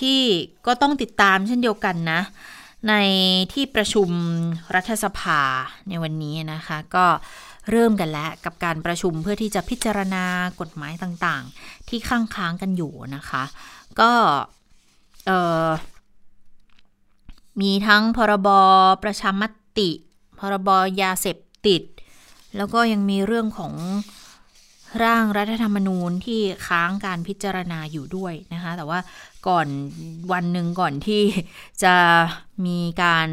[0.00, 0.20] ที่
[0.66, 2.20] ก็ต้องติดตามเช่นเดียวกันนะ
[2.88, 2.94] ใน
[3.52, 4.08] ที่ประชุม
[4.74, 5.40] รัฐสภา
[5.88, 7.06] ในวันนี้นะคะ ก็
[7.70, 10.24] เริ่มกันแล้วกับการประชุมเพื่อที่จะพิจารณา
[10.60, 13.42] กฎหมายต่างๆ ที่ค้างค้างกันอยู่นะคะ
[14.00, 14.12] ก็
[17.60, 18.48] มีทั้งพรบ
[19.02, 19.42] ประชาม
[19.78, 19.90] ติ
[20.38, 20.68] พรบ
[21.02, 21.82] ยาเสพติด
[22.56, 23.74] แล้วก็ยังมีเรื่องของ
[25.04, 29.00] ร่างรัฐธรรมนูญที่ค้างการพิจารณาอยู่ด้วยนะคะ แต่ว่า
[29.48, 29.66] ก่อน
[30.32, 31.22] วันหนึ่งก่อนที่
[31.84, 31.94] จะ
[32.66, 33.28] มีการ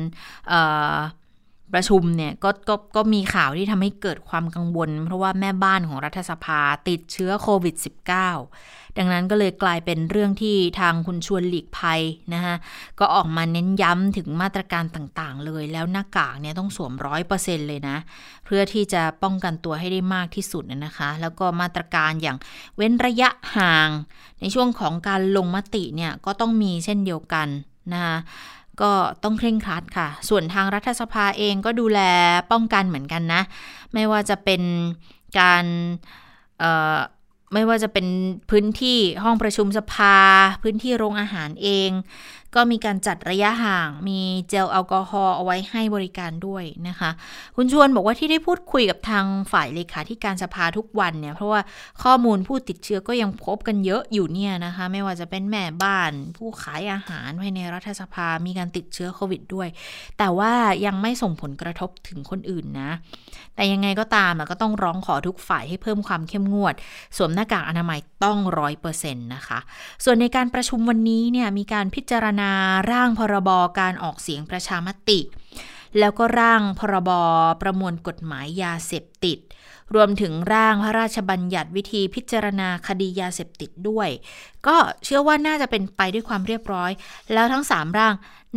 [1.74, 7.76] ประชุมเนี่ยกก็ก็มีข่าวที่ทำให้เกิดความกังวล เพราะว่าแม่บ้านของรัฐสภาติดเชื้อโควิด
[8.38, 12.02] -19 ดังนั้นก็เลยกลายเป็นเรื่องที่ทางคุณชวนหลีกภัย
[12.34, 12.56] นะคะ
[13.00, 17.98] ก็ออกมาเน้นย้ำถึงมาตรการต่างๆ เลยแล้วหน้ากากเนี่ยต้องสวมร้อยเปอร์เซ็นเลยนะ
[18.46, 22.38] เพื่อที่จะป้องกันตัวให้ได้มากที่สุดนะคะ แล้วก็มาตรการอย่าง
[22.76, 23.90] เว้นระยะห่าง
[24.40, 27.48] ในช่วงของการลงมติเนี่ยก็ต้องมีเช่นเดียวกัน
[27.94, 28.18] นะคะ
[28.82, 28.92] ก็
[29.24, 32.00] ต้องเคร่งครัดค่ะ ส่วนทางรัฐสภาเองก็ดูแล
[32.52, 33.42] ป้องกันเหมือนกันนะ
[33.94, 34.62] ไม่ว่าจะเป็น
[35.40, 35.66] การ
[37.54, 38.08] ไม่ว่าจะเป็น
[38.52, 40.18] พื้นที่ห้องประชุมสภา
[40.64, 41.90] พื้นที่โรงอาหารเอง
[42.58, 47.10] ก็มีการจัดระยะห่าง มีเจลแอลกอฮอล์เอาไว้ให้บริการด้วยนะคะ
[47.56, 51.62] คุณชวนบอกว่าที่ได้พูดคุยกับทางฝ่ายเลขาธิการสภาทุกวันเนี่ย เพราะว่า
[52.04, 59.68] ข้อมูลผู้ติดเชื้อก็ยังพบกันเยอะอยู่เนี่ยนะคะ ไม่ว่าจะเป็นแม่บ้าน ผู้ขายอาหารภายในรัฐสภา มีการติดเชื้อโควิดด้วย
[60.18, 60.54] แต่ว่า
[60.86, 62.92] ยังไม่ส่งผลกระทบถึงคนอื่นนะ
[63.56, 66.76] แต่ยังไงก็ตามก็ต้องร้องขอทุกฝ่ายให้เพิ่มความเข้มงวด
[67.18, 69.60] สวมหน้ากากอนามัยต้องร้อยเปอร์เซ็นต์นะคะ
[70.04, 72.47] ส่วนในการประชุมวันนี้เนี่ยมีการพิจารณา
[72.92, 75.20] ร่างพรบการออกเสียงประชามติ
[76.00, 77.12] แล้วก็ร่างพรบ
[77.62, 79.40] ประมวลกฎหมายยาเสพติด
[79.96, 84.10] รวมถึงร่างพระราชบัญญัติวิธีพิจารณาคดียาเสพติดด้วย
[84.68, 86.92] ก็เชื่อว่าน่าจะเป็นไปด้วยความเรียบร้อย
[87.34, 88.14] แล้วทั้ง 3 ร่าง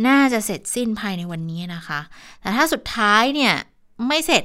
[0.07, 1.99] น่าจะเสร็จสิ้นภายในวันนี้นะคะ
[2.41, 3.53] แต่ถ้าสุดท้ายเนี่ย
[4.07, 4.43] ไม่เสร็จ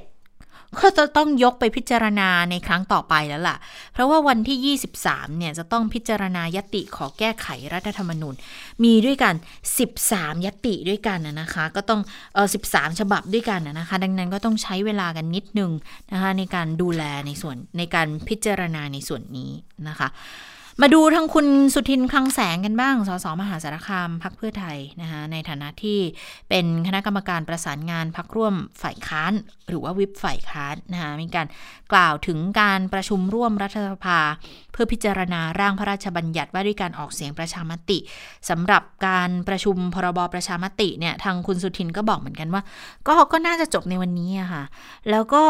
[0.80, 3.56] ก็จะต้องยกไปพิจารณาในครั้งต่อไปแล้วล่ะ
[3.92, 8.34] เพราะว่าวันที่ 23 เนี่ยจะต้องพิจารณายติขอแก้ไขรัฐธรรมนูญ
[8.84, 9.34] มีด้วยกัน
[9.90, 12.00] 13 ยติด้วยกันนะคะ ก็ต้อง
[12.34, 15.70] เออ13 ฉบับด้วยกันนะคะ ดังนั้นก็ต้องใช้เวลากันนิดนึง
[16.12, 19.50] นะคะในการดูแลในส่วนในการพิจารณาในส่วนนี้
[19.88, 20.08] นะคะ
[20.82, 25.98] มาดูทางคุณสุทินคลังแสงกันบ้าง สสมหาสารคามพักเพื่อไทยนะคะในฐานะที่
[26.48, 29.32] เป็นคณะกรรมการประสานงานพักร่วมฝ่ายค้าน
[29.68, 31.46] หรือว่าวิปฝ่ายค้านนะคะมีการ
[31.92, 34.20] กล่าวถึงการประชุมร่วมรัฐสภา
[34.72, 37.98] เพื่อพิจารณาร่างพระราชบัญญัติว่าด้วยการออกเสียงประชามติ
[38.50, 42.62] สำหรับการประชุมพรบประชามติเนี่ยทางคุณสุทินก็บอกเหมือนกันว่า
[43.08, 44.62] ก็ก็น่าจะจบในวันนี้อะค่ะ
[45.10, 45.44] แล้วก็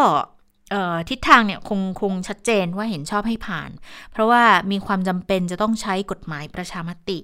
[1.08, 3.70] ทิศทางเนี่ยคงคงชัดเจนว่าเห็นชอบให้ผ่าน
[4.12, 7.18] เพราะว่ามีความจำเป็นจะต้องใช้กฎหมายประชามติ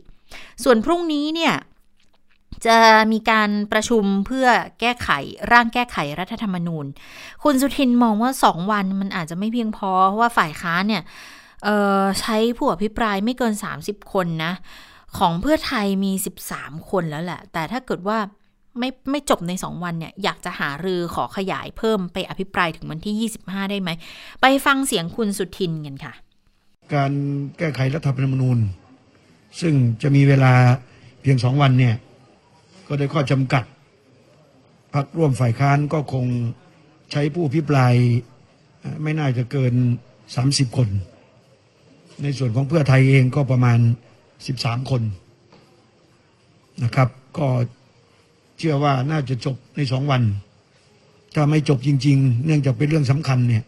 [0.65, 1.55] ส่วนพรุ่งนี้เนี่ย
[2.67, 2.79] จะ
[3.13, 4.47] มีการประชุมเพื่อ
[4.81, 5.09] แก้ไข
[5.53, 6.87] ร่างแก้ไขรัฐธรรมนูญ
[7.43, 11.03] คุณสุทินมองว่าสองวันมันอาจจะไม่เพียงพอ เพราะว่าฝ่ายค้านเนี่ย
[12.21, 14.53] ใช้ผู้อภิปรายไม่เกิน 30 คนนะ
[15.19, 16.13] ของเพื่อไทยมี
[16.51, 18.19] 13 คนแล้วแหละ แต่ถ้าเกิดว่า
[18.79, 23.91] ไม่ไม่จบใน 2 วันเนี่ย อยากจะหารือขอขยายเพิ่มไปอภิปรายถึงวันที่ 25 ได้ไหม
[24.41, 26.13] ไปฟังเสียงคุณสุทินกันค่ะ
[26.95, 27.13] การ
[27.59, 28.59] แก้ไขรัฐธรรมนูญ
[29.61, 30.53] ซึ่งจะมีเวลา
[31.23, 31.95] เพียงสองวันเนี่ย
[32.89, 33.65] ก็ได้ข้อจำกัด
[34.95, 36.27] พักร่วมฝ่ายค้านก็คง
[37.13, 37.95] ใช้ผู้พิปราย
[39.03, 39.75] ไม่น่าจะเกิน
[40.25, 40.89] 30 คน
[42.23, 43.79] ในส่วนของเพื่อไทยเองก็ประมาณ
[44.35, 45.03] 13 คน
[46.85, 47.09] นะครับ
[47.39, 47.49] ก็
[48.65, 50.23] เชื่อว่าน่าจะจบในสองวัน
[51.35, 53.65] ถ้าไม่จบจริง ๆ เนื่องจากเป็นเรื่องสำคัญเนี่ย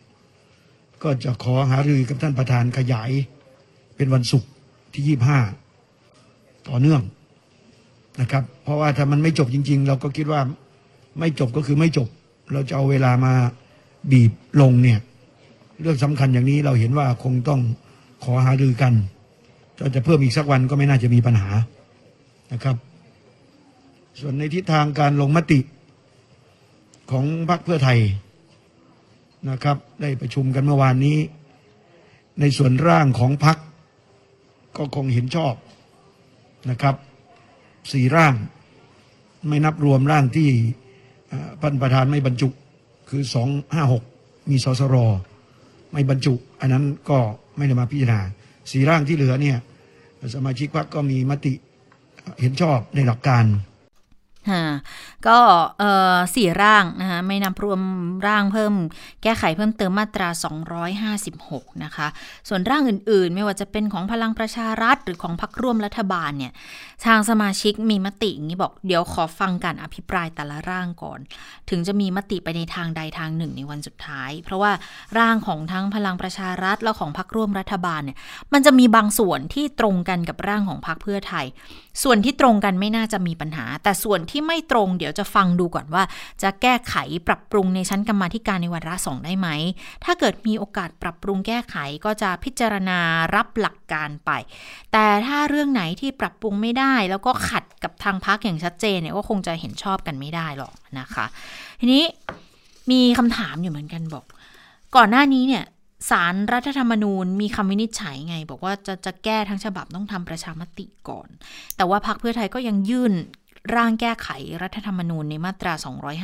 [1.03, 3.11] ก็จะขอหารือกับท่านประธานขยาย
[3.97, 4.49] เป็นวันศุกร์
[4.93, 5.39] ที่ยี่ห้า
[6.69, 7.03] ต่อเนื่อง
[8.21, 10.41] นะครับ เพราะว่าถ้ามันไม่จบจริง ๆ เราก็คิดว่า
[11.19, 12.09] ไม่จบก็คือไม่จบ
[12.53, 13.33] เราจะเอาเวลามา
[14.11, 15.01] บีบลงเนี่ย
[15.83, 17.61] เรื่องสำคัญอย่างนี้เราเห็นว่าคงต้อง
[18.25, 18.93] ขอหารือกัน
[19.79, 21.51] จะจะเพิ่มอีกสักวันก็ไม่น่าจะมีปัญหา
[22.53, 22.77] นะครับ
[24.21, 25.61] ส่วนในทิศทางการลงมติ
[27.11, 28.01] ของพรรคเพื่อไทย
[29.51, 31.19] นะครับ ได้ประชุมกันเมื่อวานนี้
[32.41, 33.57] ในส่วนร่างของพรรค
[34.77, 35.55] ก็คงเห็นชอบ
[36.71, 36.97] นะครับ
[37.93, 38.35] สี่ร่าง
[39.49, 40.51] ไม่นับรวมร่างที่
[41.61, 42.49] พันประธานไม่บรรจุ
[43.09, 44.05] คือสองห้าหก
[44.51, 44.97] มีสสร
[45.93, 47.19] ไม่บรรจุ อันนั้นก็
[47.57, 48.21] ไม่ได้มาพิจารณา
[48.71, 49.59] สี่ร่างที่เหลือเนี่ย
[50.35, 51.53] สมาชิกพรรคก็มีมติ
[52.41, 53.45] เห็นชอบในหลักการ
[55.27, 55.39] ก็
[56.35, 57.81] สี่ร่างนะคะไม่นับรวม
[58.27, 58.73] ร่างเพิ่ม
[59.23, 60.29] แก้ไขเพิ่มเติมมาตรา
[61.07, 62.07] 256 นะคะ
[62.49, 66.53] ส่วนร่างอื่นๆ ไม่ว่าจะเป็นของพลังประชารัฐ หรือของพรรคร่วมรัฐบาลเนี่ย
[67.07, 71.19] ทางสมาชิกมีมติอย่างนี้บอกเดี๋ยวขอฟังการอภิปรายแต่ละร่างก่อน
[71.71, 74.73] ถึงจะมีมติไปในทางใดทางหนึ่งในวันสุดท้าย เพราะว่า
[75.19, 78.19] ร่างของทั้งพลังประชารัฐและของพรรคร่วมรัฐบาลเนี่ย
[78.53, 81.47] มันจะมีบางส่วนที่ตรงกันกับร่างของพรรคเพื่อไทย
[82.03, 86.03] ส่วนที่ตรงกันไม่น่าจะมีปัญหา แต่ส่วนที่ไม่ตรง เดี๋ยวจะฟังดูก่อนว่า
[86.43, 86.95] จะแก้ไข
[87.29, 89.49] ปรับปรุงในชั้นกรรมาธิการในวาระสองได้ไหม
[90.05, 92.99] ถ้าเกิดมีโอกาสปรับปรุงแก้ไขก็จะพิจารณา
[93.35, 94.31] รับหลักการไป
[94.93, 101.27] แต่ถ้าเรื่องไหนที่ปรับปรุงไม่ได้ แล้วก็ขัดกับทางพักอย่างชัดเจนเนี่ยก็คงจะเห็นชอบกันไม่ได้หรอกนะคะ
[101.81, 102.05] ทีนี้
[102.91, 104.25] มีคำถามอยู่เหมือนกันบอก
[104.97, 105.65] ก่อนหน้านี้เนี่ย
[106.11, 111.29] สารรัฐธรรมนูญมีคำวินิจฉัยไง บอกว่าจะจะแก้ทั้งฉบับต้องทำประชามติก่อน
[111.77, 113.13] แต่ว่าพรรคเพื่อไทยก็ยังยื่น
[113.75, 114.29] ร่างแก้ไข
[114.63, 115.73] รัฐธรรมนูญในมาตรา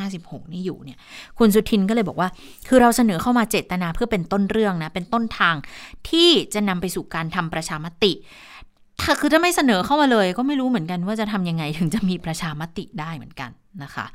[0.00, 0.98] 256 นี่อยู่เนี่ย
[1.38, 2.28] คุณสุทินก็เลยบอกว่า
[2.68, 5.54] คือเราเสนอเข้ามาเจตนาเพื่อเป็นต้นเรื่องนะ เป็นต้นทาง
[6.08, 8.12] ที่จะนำไปสู่การทำประชามติ
[9.02, 13.50] ถ้าคือถ้าไม่เสนอเข้ามาเลย ก็ไม่รู้เหมือนกันว่าจะทำยังไงถึงจะมีประชามติได้เหมือนกัน
[13.82, 14.06] นะคะ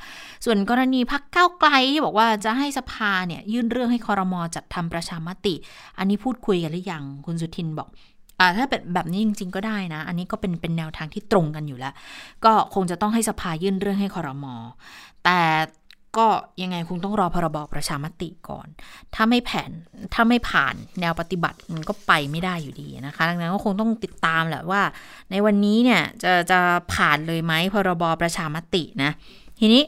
[0.45, 5.55] ส่วนกรณีพักเก้าไกลที่บอกว่าจะให้สภาเนี่ยยื่นเรื่องให้คอรมอจัดทำประชามติ
[5.97, 7.89] อันนี้พูดคุยกันหรือยัง คุณสุทินบอก
[8.39, 11.93] อ่าถ้าเป็นแบบนี้จริง ๆ ก็ได้นะ อันนี้ก็เป็นเป็นแนวทางที่ตรงกันอยู่แล้ว
[12.45, 14.55] ก็คงจะต้องให้สภายื่นเรื่องให้คอรมอ
[15.25, 15.39] แต่
[16.17, 16.27] ก็
[16.61, 18.67] ยังไงคงต้องรอพรบประชามติก่อน
[19.15, 19.71] ถ้าไม่แผน
[20.13, 24.81] ถ้าไม่ผ่านแนวปฏิบัติมันก็ไปไม่ได้อยู่ดีนะคะ ดังนั้นก็คงต้องติดตามแหละว่า
[25.31, 26.59] ในวันนี้เนี่ยจะจะ
[26.93, 29.11] ผ่านเลยไหมพรบประชามตินะ
[29.59, 29.83] ทีนี้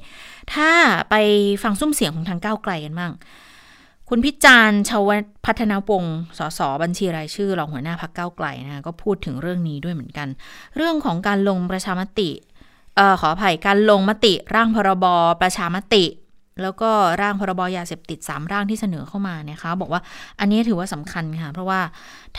[0.54, 0.70] ถ้า
[1.10, 1.16] ไป
[1.64, 3.12] ฟังซุ้มเสียงของทางก้าวไกลกันบ้าง
[4.10, 5.12] คุณพิจารณ์ชาว
[5.46, 6.04] พัฒนาวง
[6.38, 10.28] สสบัญชีรายชื่อรองหัวหน้าพักเก้าไกลนะก็พูดถึงเรื่องนี้ด้วยเหมือนกัน
[10.76, 12.30] เรื่องของการลงประชามติ
[13.00, 15.06] ออขออภัยการลงมติร่างพรบ
[15.42, 16.06] ประชามติ
[16.62, 16.90] แล้วก็
[17.22, 20.02] ร่างพรบยาเสพติด 3 ร่างที่เสนอเข้ามาเนี่ยคะบอกว่า
[20.40, 21.82] อันนี้ถือว่าสำคัญค่ะ เพราะว่า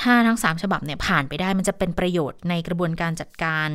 [0.00, 3.68] ถ้าทั้ง 3 ฉบับเนี่ยผ่านไปได้มันจะเป็นประโยชน์ในกระบวนการจัดการ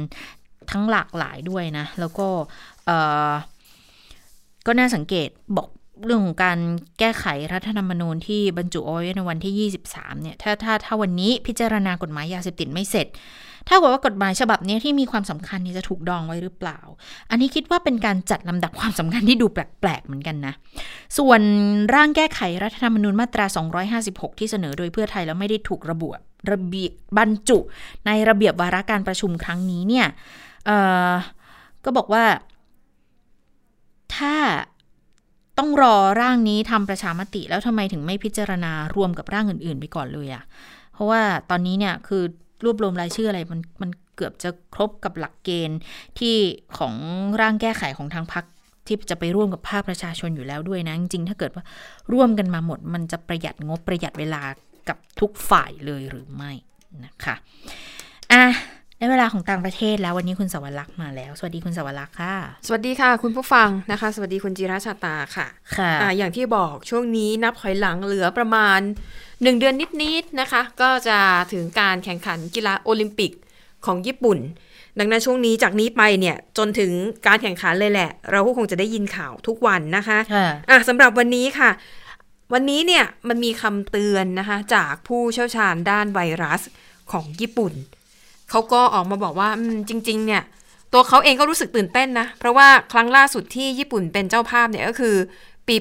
[0.72, 2.28] ทั้งหลากหลายด้วยนะ แล้วก็
[4.66, 5.68] ก็น่าสังเกตบอก
[6.06, 6.58] เรื่องของการ
[7.00, 13.08] แก้ไขรัฐธรรมนูญที่บรรจุเอาไว้ในวันที่ 23 เนี่ย ถ้าถ้าถ้าวันนี้พิจารณากฎหมายยาเสพติดไม่เสร็จ
[13.68, 16.80] ถ้ากับว่ากฎหมายฉบับนี้ที่มีความสำคัญนี่จะถูกดองไว้หรือเปล่า
[17.30, 20.54] อันนี้คิดว่าเป็นการจัดลำดับความสำคัญที่ดูแปลกๆเหมือนกันนะ
[21.18, 21.42] ส่วน
[21.96, 23.46] ร่างแก้ไขรัฐธรรมนูญมาตรา
[23.94, 26.10] 256 ที่เสนอโดยเพื่อไทยแล้วไม่ได้ถูกระบุ
[26.52, 27.60] ระเบียบบรรจุ
[28.06, 30.08] ในระเบียบวาระการประชุมครั้งนี้เนี่ย
[31.86, 32.24] ก็บอกว่า
[34.16, 34.36] ถ้า
[35.58, 40.44] ต้องรอร่างนี้ทำประชามติแล้วทำไมถึงไม่พิจารณารวมกับร่างอื่น ๆ ไปก่อนเลยอะ่ะ
[40.94, 42.24] เพราะว่าตอนนี้เนี่ยคือ
[42.64, 45.80] รวบรวมรายชื่ออะไรมันมันเกือบจะครบกับหลักเกณฑ์
[46.20, 46.36] ที่
[46.78, 46.96] ของ
[47.42, 48.46] ร่างแก้ไขของทางพัก
[48.88, 51.64] ที่จะไปร่วมกับภาคประชาชนอยู่แล้วด้วยนะ จริงๆ ถ้าเกิดว่า
[52.14, 54.42] ร่วมกันมาหมด มันจะประหยัดงบประหยัดเวลา
[54.90, 56.52] กับทุกฝ่ายเลยหรือไม่
[57.06, 57.36] นะคะ
[58.32, 58.44] อะ
[59.04, 62.36] ได้เวลาของต่างประเทศแล้ววันนี้คุณสวรักษ์มาแล้ว สวัสดีคุณสวรักษ์ค่ะ
[62.68, 65.48] สวัสดีค่ะ คุณผู้ฟังนะคะ สวัสดีคุณจิราชาตาค่ะ
[65.78, 68.80] ค่ะอ่าอย่างที่บอกช่วงนี้นับถอยหลังเหลือประมาณ
[69.22, 71.18] 1 เดือนนิดๆนะคะ ก็จะ
[71.54, 73.32] ถึงการแข่งขันกีฬาโอลิมปิก
[73.86, 74.38] ของญี่ปุ่น
[75.00, 76.92] ดังนั้นช่วงนี้จากนี้ไปเนี่ยจนถึง
[77.28, 81.70] การแข่งขันเลยแหละ เราก็คงจะได้ยินข่าวทุกวันนะคะค่ะอะสำหรับวันนี้ค่ะ
[82.54, 86.62] วันนี้เนี่ยมันมีคำเตือนนะคะจากผู้เชี่ยวชาญด้านไวรัส
[87.12, 87.74] ของญี่ปุ่น
[88.54, 90.44] เขาก็ออกมาบอกว่าอืมจริง ๆ เนี่ย
[90.94, 95.16] ตัวเขาเองก็รู้สึกตื่นเต้นนะ เพราะว่าครั้งล่าสุดที่ญี่ปุ่นเป็นเจ้าภาพเนี่ยก็คือ
[95.68, 95.76] ปี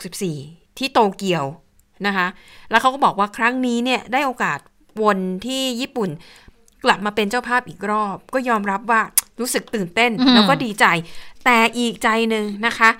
[0.00, 1.44] 1964 ที่โตเกียว
[2.06, 2.26] นะคะ
[2.70, 4.58] แล้วเขาก็บอกว่าครั้งนี้เนี่ยได้โอกาส
[5.02, 6.10] วนที่ญี่ปุ่น
[6.84, 9.00] กลับมาเป็นเจ้าภาพอีกรอบ ก็ยอมรับว่า
[9.40, 10.86] รู้สึกตื่นเต้นอืมแล้วก็ดีใจ
[11.44, 12.90] แต่อีกใจหนึ่งนะคะ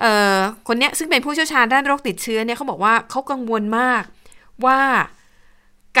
[0.00, 0.36] เอ่อ
[0.68, 4.02] คนเนี้ยซึ่งเป็นผู้เชี่ยวชาญด้านโรคติดเชื้อเนี่ยเขาบอกว่าเขากังวลมาก
[4.66, 4.78] ว่า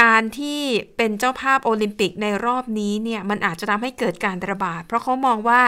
[0.00, 0.60] การที่
[0.96, 5.60] เป็นเจ้าภาพโอลิมปิกในรอบนี้เนี่ยมันอาจจะทำให้เกิดการระบาด เพราะเขามองว่า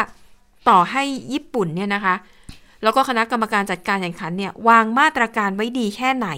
[0.69, 1.03] ต่อให้
[1.33, 2.15] ญี่ปุ่นเนี่ยนะคะ
[2.83, 6.29] แล้วก็คณะกรรมการจัดการแข่งขันเนี่ยวางมาตรการไว้ดีแค่ไหน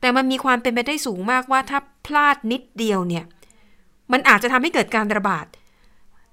[0.00, 3.24] แต่มันมีความเป็นไปได้สูงมากว่าถ้าพลาดนิดเดียวเนี่ย
[4.12, 5.46] มันอาจจะทำให้เกิดการระบาด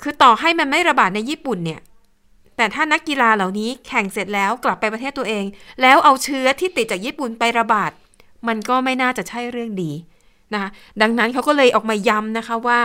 [0.02, 1.82] คือต่อให้มันไม่ระบาดในญี่ปุ่นเนี่ย
[2.58, 5.46] แต่ถ้านักกีฬาเหล่านี้แข่งเสร็จแล้วกลับไปประเทศตัวเอง
[5.82, 7.92] แล้วเอาเชื้อที่ติดจากญี่ปุ่นไประบาด
[8.48, 9.92] มันก็ไม่น่าจะใช่เรื่องดี
[10.54, 10.70] นะคะ
[11.02, 12.82] ดังนั้นเขาก็เลยออกมาย้ำนะคะว่า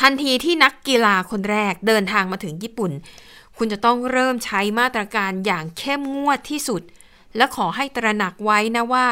[0.00, 2.92] ทันทีที่นักกีฬาคนแรกเดินทางมาถึงญี่ปุ่น
[3.56, 6.82] คุณจะต้องเริ่มใช้มาตรการอย่างเข้มงวดที่สุด
[7.36, 9.06] และขอให้ตระหนักไว้นะว่า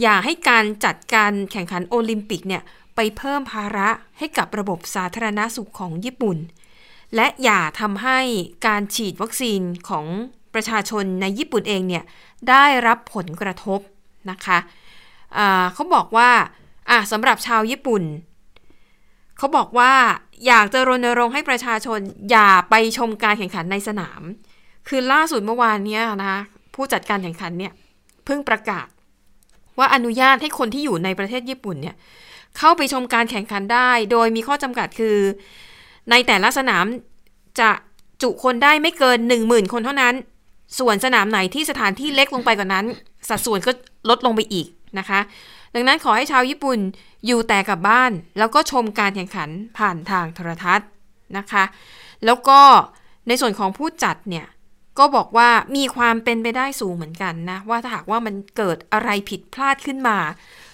[0.00, 2.62] อย่าให้การจัดการแข่งขันโอลิมปิกเนี่ย
[2.96, 3.88] ไปเพิ่มภาระ
[4.18, 6.36] ให้กับระบบสาธารณาสุขของญี่ปุ่น
[7.14, 8.18] และอย่าทำให้
[8.66, 10.06] การฉีดวัคซีนของ
[10.54, 12.04] ประชาชนในญี่ปุ่นเองเนี่ย
[12.48, 13.80] ได้รับผลกระทบ
[14.30, 14.58] นะคะ
[15.74, 16.30] เขาบอกว่า
[16.90, 18.02] อะสำหรับชาวญี่ปุ่น
[19.38, 19.92] เขาบอกว่า
[20.46, 22.00] อยากจะรณรงค์ให้ประชาชน
[22.30, 24.22] อย่าไปชมการแข่งขันในสนาม
[24.88, 26.40] คือล่าสุดเมื่อวานเนี้ยนะคะ
[26.74, 27.72] ผู้จัดการแข่งขันเนี่ย
[28.24, 28.86] เพิ่งประกาศ
[29.78, 31.96] ว่าอนุญาตให้คนที่อยู่ในประเทศญี่ปุ่นเนี่ย
[32.58, 35.16] เข้าไปชมการแข่งขันได้ โดยมีข้อจำกัดคือ
[36.10, 36.84] ในแต่ละสนาม
[37.60, 37.70] จะ
[38.22, 40.14] จุคนได้ไม่เกิน 1 0,000 คนเท่านั้น
[40.78, 42.84] ส่วนสนามไหนที่สถานที่เล็กลงไปกว่านั้น
[43.28, 43.72] สัดส่วนก็
[44.10, 44.66] ลดลงไปอีก
[44.98, 45.20] นะคะ
[45.74, 46.78] ดังนั้นขอให้ชาวญี่ปุ่น
[47.26, 50.88] อยู่แต่กับบ้าน แล้วก็ชมการแข่งขันผ่านทางโทรทัศน์
[51.38, 51.64] นะคะ
[52.24, 52.60] แล้วก็
[53.28, 54.46] ในส่วนของผู้จัดเนี่ย
[54.98, 60.18] ก็บอกว่ามีความเป็นไปได้สูงเหมือนกันนะ ว่าถ้าหากว่ามันเกิดอะไรผิดพลาดขึ้นมา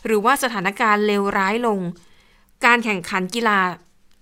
[0.06, 1.80] หรือว่าสถานการณ์เลวร้ายลง
[2.64, 3.58] การแข่งขันกีฬา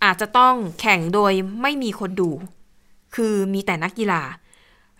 [0.04, 1.32] อาจจะต้องแข่งโดย
[1.62, 2.30] ไม่มีคนดู
[3.14, 4.22] คือมีแต่นักกีฬา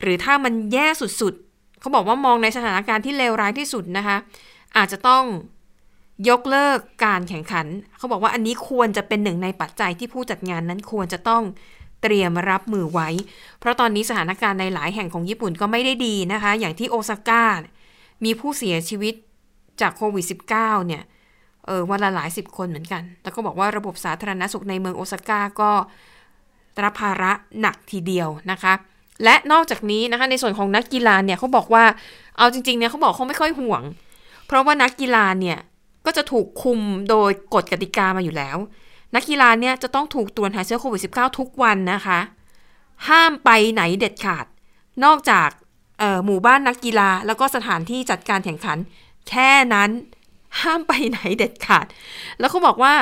[0.01, 4.17] หรือถ้ามันแย่สุดๆ เขาบอกว่ามองในสถานการณ์ที่เลวร้ายที่สุดนะคะ
[4.77, 5.25] อาจจะต้อง
[6.29, 7.67] ยกเลิกการแข่งขัน
[7.99, 11.43] เขาบอกว่าอันนี้ควรจะเป็นหนึ่งในปัจจัยที่ผู้จัดงานนั้นควรจะต้อง
[12.03, 13.09] เตรียมรับมือไว้
[13.61, 17.45] เพราะตอนนี้สถานการณ์ในหลายแห่งของญี่ปุ่นก็ไม่ได้ดีนะคะ อย่างที่โอซาก้า
[18.25, 19.15] มีผู้เสียชีวิต
[19.81, 21.03] จากโควิด -19 เนี่ย
[21.67, 25.71] เออวันละหลายสิบคนเหมือนกัน แล้วก็บอกว่าระบบสาธารณสุขในเมืองโอซาก้าก็
[26.83, 28.73] รับภาระหนักทีเดียวนะคะ
[29.25, 31.85] และนอกจากนี้นะคะในส่วนของนักกีฬาเนี่ยเขาบอกว่า
[32.37, 33.83] เอาจริงๆเนี่ยเขาบอกเขาไม่ค่อยห่วง
[34.55, 35.59] ราะว่านักกีฬาเนี่ย
[36.07, 36.81] ก็จะถูกคุม
[37.11, 38.57] โดยกฎกติกามาอยู่แล้ว
[39.15, 42.19] นักกีฬาเนี่ยจะต้องถูกตรวจหาเชื้อโควิด -19 ทุกวันนะคะ
[43.09, 44.47] ห้ามไปไหนเด็ดขาด
[45.05, 45.49] นอกจาก
[46.25, 48.79] หมู่บ้านนักกีฬา แล้วก็สถานที่จัดการแข่งขัน
[49.29, 49.91] แค่นั้น
[50.63, 51.87] ห้ามไปไหนเด็ดขาด
[52.39, 52.95] แล้วเขาบอกว่า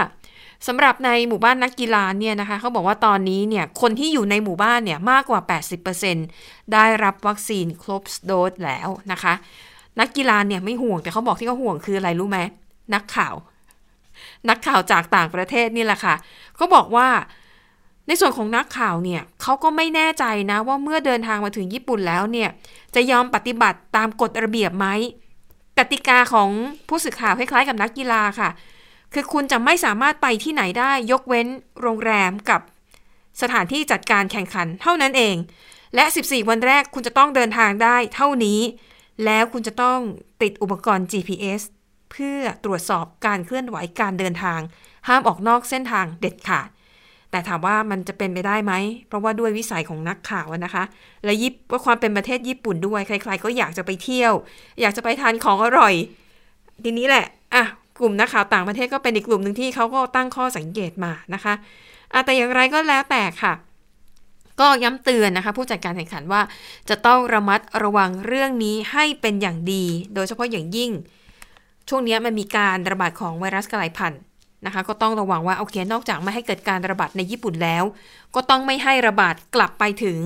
[0.67, 5.41] สำหรับในหมู่บ้านนักกีฬาเนี่ยนะคะเขาบอกว่าตอนนี้เนี่ยคนที่อยู่ในหมู่บ้านเนี่ยมากกว่า
[6.07, 9.35] 80%ได้รับวัคซีนครบโดสแล้วนะคะ
[10.01, 12.39] นักกีฬาเนี่ยไม่ห่วงแต่เขาบอกที่เขาห่วงคืออะไรรู้ไหม
[12.95, 13.35] นักข่าว
[14.49, 16.15] นักข่าวจากต่างประเทศนี่แหละค่ะ
[16.57, 17.09] เขาบอกว่า
[18.07, 22.51] ในส่วนของนักข่าวเนี่ยเขาก็ไม่แน่ใจนะว่าเมื่อเดินทางมาถึงญี่ปุ่นแล้วเนี่ย
[22.95, 24.87] จะยอมปฏิบัติตามกฎระเบียบไหม
[25.79, 26.51] กติกาของ
[26.89, 28.51] ผู้สื่อข่าวคล้ายๆกับนักกีฬาค่ะ
[29.13, 31.47] คือคุณจะไม่สามารถไปที่ไหนได้ยกเว้น
[31.81, 32.61] โรงแรมกับ
[33.41, 35.37] สถานที่จัดการแข่งขันเท่านั้นเอง
[35.95, 38.61] และ 14 วันแรกคุณจะต้องเดินทางได้เท่านี้
[39.25, 39.99] แล้วคุณจะต้อง
[40.43, 41.63] ติดอุปกรณ์ GPS
[42.13, 44.61] เพื่อตรวจสอบการเคลื่อนไหวการเดินทาง
[45.09, 46.69] ห้ามออกนอกเส้นทางเด็ดขาด
[47.31, 48.73] แต่ถามว่ามันจะเป็นไปได้ไหม
[49.09, 50.85] เพราะว่าด้วยวิสัยของนักข่าวนะคะ
[51.25, 54.33] และยิบว่าความเป็นประเทศญี่ปุ่นด้วย ใคร ๆ ก็อยากจะไปเที่ยว
[54.81, 55.95] อยากจะไปทานของอร่อย
[56.85, 57.65] ทีนี้แหละ อะ
[58.01, 61.55] กลุ่มนักข่าวต่างประเทศก็เป็นอีกกลุ่มหนึ่งที่เขาก็ตั้งข้อสังเกตมานะคะ
[62.13, 63.53] อะแต่อย่างไรก็แล้วแต่ค่ะ
[64.63, 66.43] ก็ย้ำเตือนนะคะผู้จัดการแข่งขันว่า
[66.89, 69.85] จะต้องระมัดระวังเรื่องนี้ให้เป็นอย่างดี
[70.15, 70.91] โดยเฉพาะอย่างยิ่ง
[71.89, 74.21] ช่วงนี้มันมีการระบาดของไวรัสกลายพันธุ์
[74.67, 77.85] นะคะ ก็ต้องระวังว่าโอเคนอกจากไม่ให้เกิดการระบาดในญี่ปุ่นแล้ว
[78.35, 80.19] ก็ต้องไม่ให้ระบาดกลับไปถึง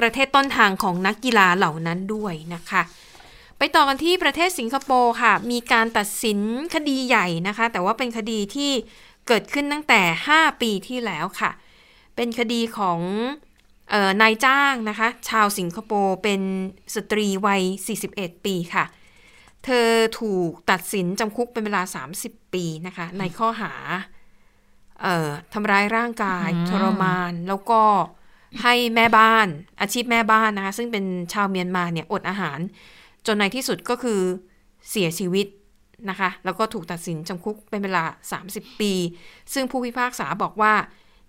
[0.00, 2.82] ประเทศต้นทางของนักกีฬาเหล่านั้นด้วยนะคะ
[3.58, 6.40] ไปต่อกันที่ประเทศสิงคโปร์ค่ะ มีการตัดสิน
[6.74, 8.72] คดีใหญ่นะคะ แต่ว่าเป็นคดีที่
[9.28, 10.00] เกิดขึ้นตั้งแต่
[10.34, 11.50] 5 ปีที่แล้วค่ะ
[12.16, 13.00] เป็นคดีของ
[14.22, 16.42] นายจ้างนะคะ ชาวสิงคโปร์เป็น
[16.94, 17.62] สตรีวัย
[18.04, 18.84] 41 ปีค่ะ
[19.64, 19.88] เธอ
[20.20, 21.82] ถูกตัดสินจำคุกเป็นเวลา
[22.18, 23.72] 30 ปีนะคะ ในข้อหา
[25.02, 27.82] เอ่อทำร้ายร่างกายอืมทรมาน แล้วก็
[28.62, 29.46] ให้แม่บ้าน
[29.80, 32.58] อาชีพแม่บ้านนะคะ ซึ่งเป็นชาวเมียนมาเนี่ยอดอาหาร
[33.26, 34.20] จนในที่สุดก็คือ
[34.90, 35.46] เสียชีวิต
[36.10, 38.04] นะคะ แล้วก็ถูกตัดสินจำคุกเป็นเวลา
[38.42, 38.92] 30 ปี
[39.52, 40.74] ซึ่งผู้พิพากษาบอกว่า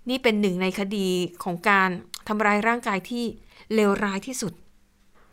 [0.09, 1.07] นี่เป็นหนึ่งในคดี
[1.43, 1.89] ของการ
[2.27, 3.23] ทำร้ายร่างกายที่
[3.73, 4.53] เลวร้ายที่สุด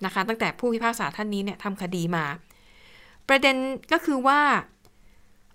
[0.05, 2.25] นะคะ ตั้งแต่ผู้พิพากษาท่านนี้เนี่ยทำคดีมา
[3.29, 3.57] ประเด็น
[3.93, 4.41] ก็คือว่า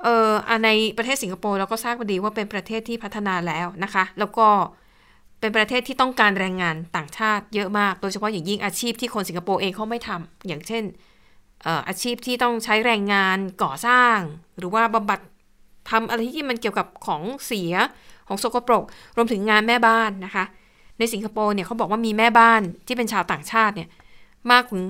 [0.04, 4.48] เอออะในประเทศสิงคโปร์เราก็ทราบดีว่าเป็นประเทศที่พัฒนาแล้วนะคะ แล้วก็
[5.40, 10.84] เป็นประเทศที่ต้องการแรงงานต่างชาติเยอะมาก โดยเฉพาะอย่างยิ่งอาชีพที่คนสิงคโปร์เองเขาไม่ทำอย่างเช่น
[11.88, 14.18] อาชีพที่ต้องใช้แรงงานก่อสร้าง
[14.58, 15.20] หรือว่าบำบัด
[15.92, 17.74] ทำอะไรที่มันเกี่ยวกับของเสีย
[18.28, 18.84] ของสกปรก
[19.16, 20.46] รวมถึงงานแม่บ้านนะคะ
[21.00, 23.90] ในสิงคโปร์เนี่ยเขาบอกว่ามีแม่บ้านที่เป็นชาวต่างชาติเนี่ย
[24.52, 24.84] มากถึง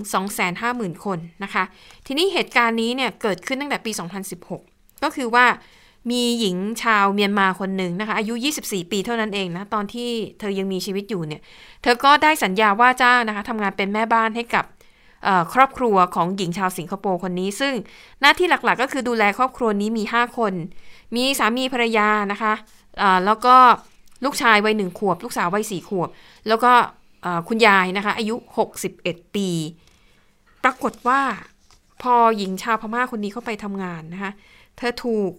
[0.49, 1.64] 250,000 คนนะคะ
[2.06, 3.91] ทีนี้เหตุการณ์นี้เนี่ยเกิดขึ้นตั้งแต่ปี
[4.47, 5.45] 2016 ก็คือว่า
[6.12, 8.34] มีหญิงชาวเมียนมาคนหนึ่งนะคะ อายุ
[8.64, 11.41] 24 ปีเท่านั้นเองนะ ตอนที่เธอยังมีชีวิตอยู่เนี่ย
[11.82, 14.66] เธอก็ได้สัญญาว่าจ้างนะคะทำงานเป็นแม่บ้านให้กับ
[15.53, 17.74] ครอบครัวของหญิงชาวสิงคโปร์คนนี้ ซึ่ง
[18.22, 20.53] หน้าที่หลักๆ ก็คือดูแลครอบครัวนี้มี 5 คน
[21.16, 22.53] มีสามีภรรยานะคะ
[23.26, 23.56] แล้วก็
[24.24, 26.09] ลูกชายวัยหนึ่งขวบ ลูกสาววัยสี่ขวบ
[26.47, 26.74] แล้วก็
[27.22, 28.36] เอ่อคุณยายนะคะ อายุ
[28.86, 29.49] 61 ปี
[30.63, 31.22] ปรากฏว่า
[32.01, 34.32] พอหญิงชาวพม่าคนนี้เข้าไปทำงานนะคะ
[34.78, 35.32] เธอถูก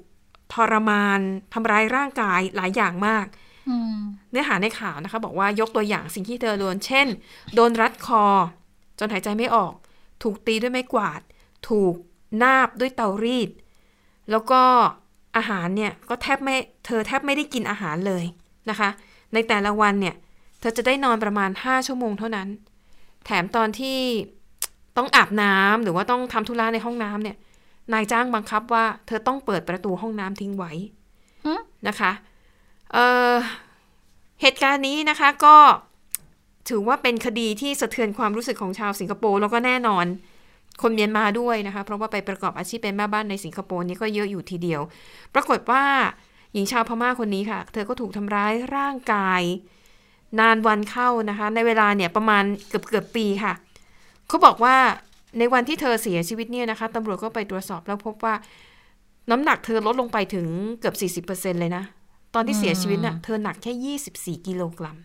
[0.53, 1.21] ทรมาน
[1.55, 3.27] ทำร้ายร่างกายหลายอย่างมาก
[3.69, 3.99] อืม
[4.31, 7.07] เนื้อหาในข่าวนะคะ บอกว่ายกตัวอย่างสิ่งที่เธอโดนเช่น
[7.55, 8.25] โดนรัดคอ
[8.99, 9.75] จนหายใจไม่ออก
[10.23, 11.21] ถูกตีด้วยไม้กวาด
[11.69, 11.95] ถูก
[12.43, 13.51] นาบด้วยเตารีด
[14.31, 14.63] แล้วก็
[15.37, 16.57] อาหารเนี่ยก็แทบไม่
[16.87, 18.25] เธอแทบไม่ได้กินอาหารเลย
[18.71, 18.91] นะคะ
[19.35, 20.15] ในแต่ละวันเนี่ย
[20.61, 22.49] เธอจะได้นอนประมาณ 5 ชั่วโมงเท่านั้น
[23.25, 23.99] แถมตอนที่
[24.97, 27.37] ต้องอาบน้ำหรือว่าต้องทำธุระในห้องน้ำเนี่ย
[27.93, 30.73] นายจ้างบังคับว่า เธอต้องเปิดประตูห้องน้ำทิ้งไว้
[31.45, 31.53] หึ
[31.89, 32.13] นะคะ
[32.93, 33.35] เอ่อ
[34.43, 35.57] เหตุการณ์นี้นะคะก็
[36.69, 40.07] ถือว่าเป็นคดีที่สะเทือนความรู้สึกของชาวสิงคโปร์แล้วก็แน่นอน
[40.83, 44.81] คนเมียนมาด้วยนะคะ เพราะว่าไปประกอบอาชีพเป็นแม่บ้านในสิงคโปร์นี่ก็เยอะอยู่ทีเดียว
[45.35, 45.83] ปรากฏว่า
[46.57, 49.43] หญิงชาวพม่าคนนี้ค่ะ เธอก็ถูกทำร้ายร่างกาย
[50.41, 53.53] นานวันเข้านะคะ ในเวลาเนี่ยประมาณเกือบเกือบปีค่ะ
[54.29, 54.77] เขาบอกว่า
[55.39, 58.35] ในวันที่เธอเสียชีวิตเนี่ยนะคะตำรวจก็ไปตรวจสอบแล้วพบว่า
[59.31, 60.47] น้ำหนักเธอลดลงไปถึง
[60.81, 60.93] เกือ
[61.23, 61.85] บ 40%เลยนะ
[62.35, 64.97] ตอนที่เสียชีวิตน่ะเธอหนักแค่ 24 กิโลกรัม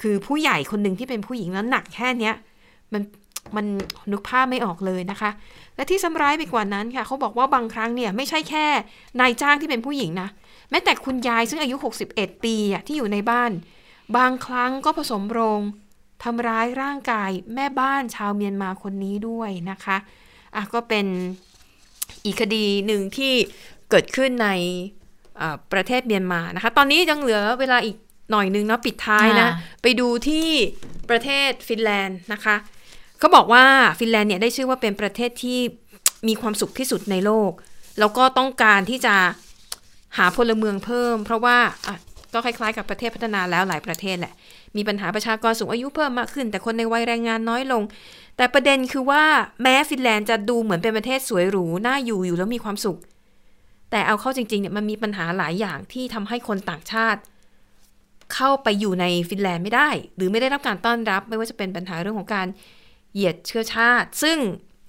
[0.00, 2.34] คือผู้ใหญ่คนหนึ่งที่เป็นผู้หญิงแล้วหนักแค่เนี้ย
[2.92, 3.02] มัน
[3.56, 3.66] มัน
[4.12, 5.30] นึกภาพไม่ออกเลยนะคะ
[5.76, 8.66] และที่ซ้ำร้ายไปกว่านั้นค่ะเขาบอกว่าบางครั้งเนี่ยไม่ใช่แค่
[9.20, 10.28] นายจ้างที่เป็นผู้หญิงนะ
[10.70, 11.76] แม้แต่คุณยายซึ่งอายุ
[12.10, 13.50] 61 ปีอะที่อยู่ในบ้าน
[14.16, 15.60] บางครั้งก็ผสมโรง
[16.24, 19.96] ทำร้ายร่างกายแม่บ้านชาวเมียนมาคนนี้ด้วยนะคะ
[20.56, 21.06] อะก็เป็น
[22.24, 23.32] อีกคดีหนึ่งที่
[23.90, 24.48] เกิดขึ้นใน
[25.40, 27.96] อ่าประเทศเมียนมานะคะ ตอนนี้ยังเหลือเวลาอีก
[28.30, 30.48] หน่อยนึงเนาะปิดท้ายนะอ่าไปดูที่
[31.10, 32.56] ประเทศฟินแลนด์นะคะ
[33.18, 33.64] เขาบอกว่า
[33.98, 35.58] ฟินแลนด์เนี่ยได้ชื่อว่าเป็นประเทศที่
[36.28, 37.52] มีความสุขที่สุดในโลก
[37.98, 39.14] แล้วก็ต้องการที่จะ
[40.16, 41.58] หาพลเมืองเพิ่ม เพราะว่า
[42.34, 44.34] ก็คล้ายๆ กับประเทศพัฒนาแล้วหลายประเทศแหละ
[44.76, 47.82] มีปัญหาประชากรสูงอายุเพิ่มมากขึ้น แต่คนในวัยแรงงานน้อยลง
[48.36, 49.24] แต่ประเด็นคือว่า
[49.62, 52.98] แม้ฟินแลนด์จะดูเหมือนเป็นประเทศสวยหรูน่าอยู่อยู่แล้วมีความสุข
[53.90, 57.20] แต่เอาเข้าจริงๆเนี่ยมันมีปัญหาหลายอย่างที่ทำให้คนต่างชาติ
[58.34, 62.46] เข้าไปอยู่ในฟินแลนด์ไม่ได้ หรือไม่ได้รับการต้อนรับ ไม่ว่าจะเป็นปัญหาเรื่องของการ
[63.16, 64.38] เหยียดเชื้อชาติ ซึ่ง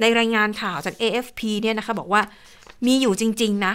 [0.02, 2.22] ในรายงานข่าวจาก AFP เนี่ยนะคะบอกว่า
[2.86, 3.74] มีอยู่จริง ๆ นะ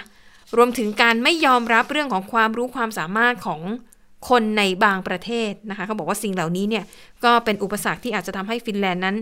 [0.57, 3.61] รวมถึงการไม่ยอมรับเรื่องของความรู้ความสามารถของ
[4.28, 6.84] คนในบางประเทศนะคะเขาบอกว่าสิ่งเหล่านี้เนี่ย
[7.24, 9.16] ก็เป็นอุปสรรคที่อาจจะทำให้ฟินแลนด์นั้น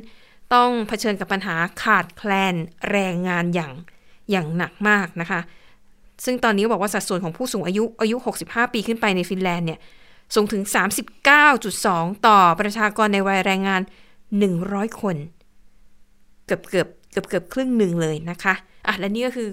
[0.55, 2.55] ต้องเผชิญกับปัญหาขาดแคลน
[2.91, 3.73] แรงงานอย่าง
[4.31, 5.41] อย่างหนักมากนะคะ
[6.25, 9.79] ซึ่งตอนนี้บอกว่าสัดส่วนของผู้สูงอายุอายุ 65 ปีขึ้นไปในฟินแลนด์เนี่ย
[10.35, 10.63] สูงถึง
[11.45, 13.81] 39.2 ต่อประชากรในวัยแรงงาน
[14.31, 15.17] 100 คน
[16.47, 18.55] เกือบเกือบเกือบเกือบครึ่งหนึ่งเลยนะคะ
[18.87, 19.49] อะและนี่ก็คือ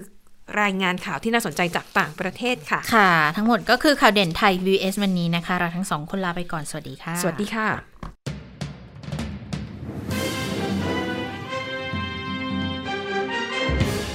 [0.62, 7.68] รายงานข่าวที่น่าสนใจจากต่างประเทศค่ะ ค่ะ ทั้งหมดก็คือข่าวเด่นไทย VS วันนี้นะคะ เราทั้งสองคนลาไปก่อน สวัสดีค่ะ สวัสดีค่ะ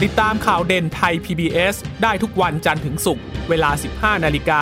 [0.03, 4.61] ติดตามข่าวเด่นไทย PBS ได้ทุกวันจันทร์ถึงศุกร์เวลา 15 นาฬิกา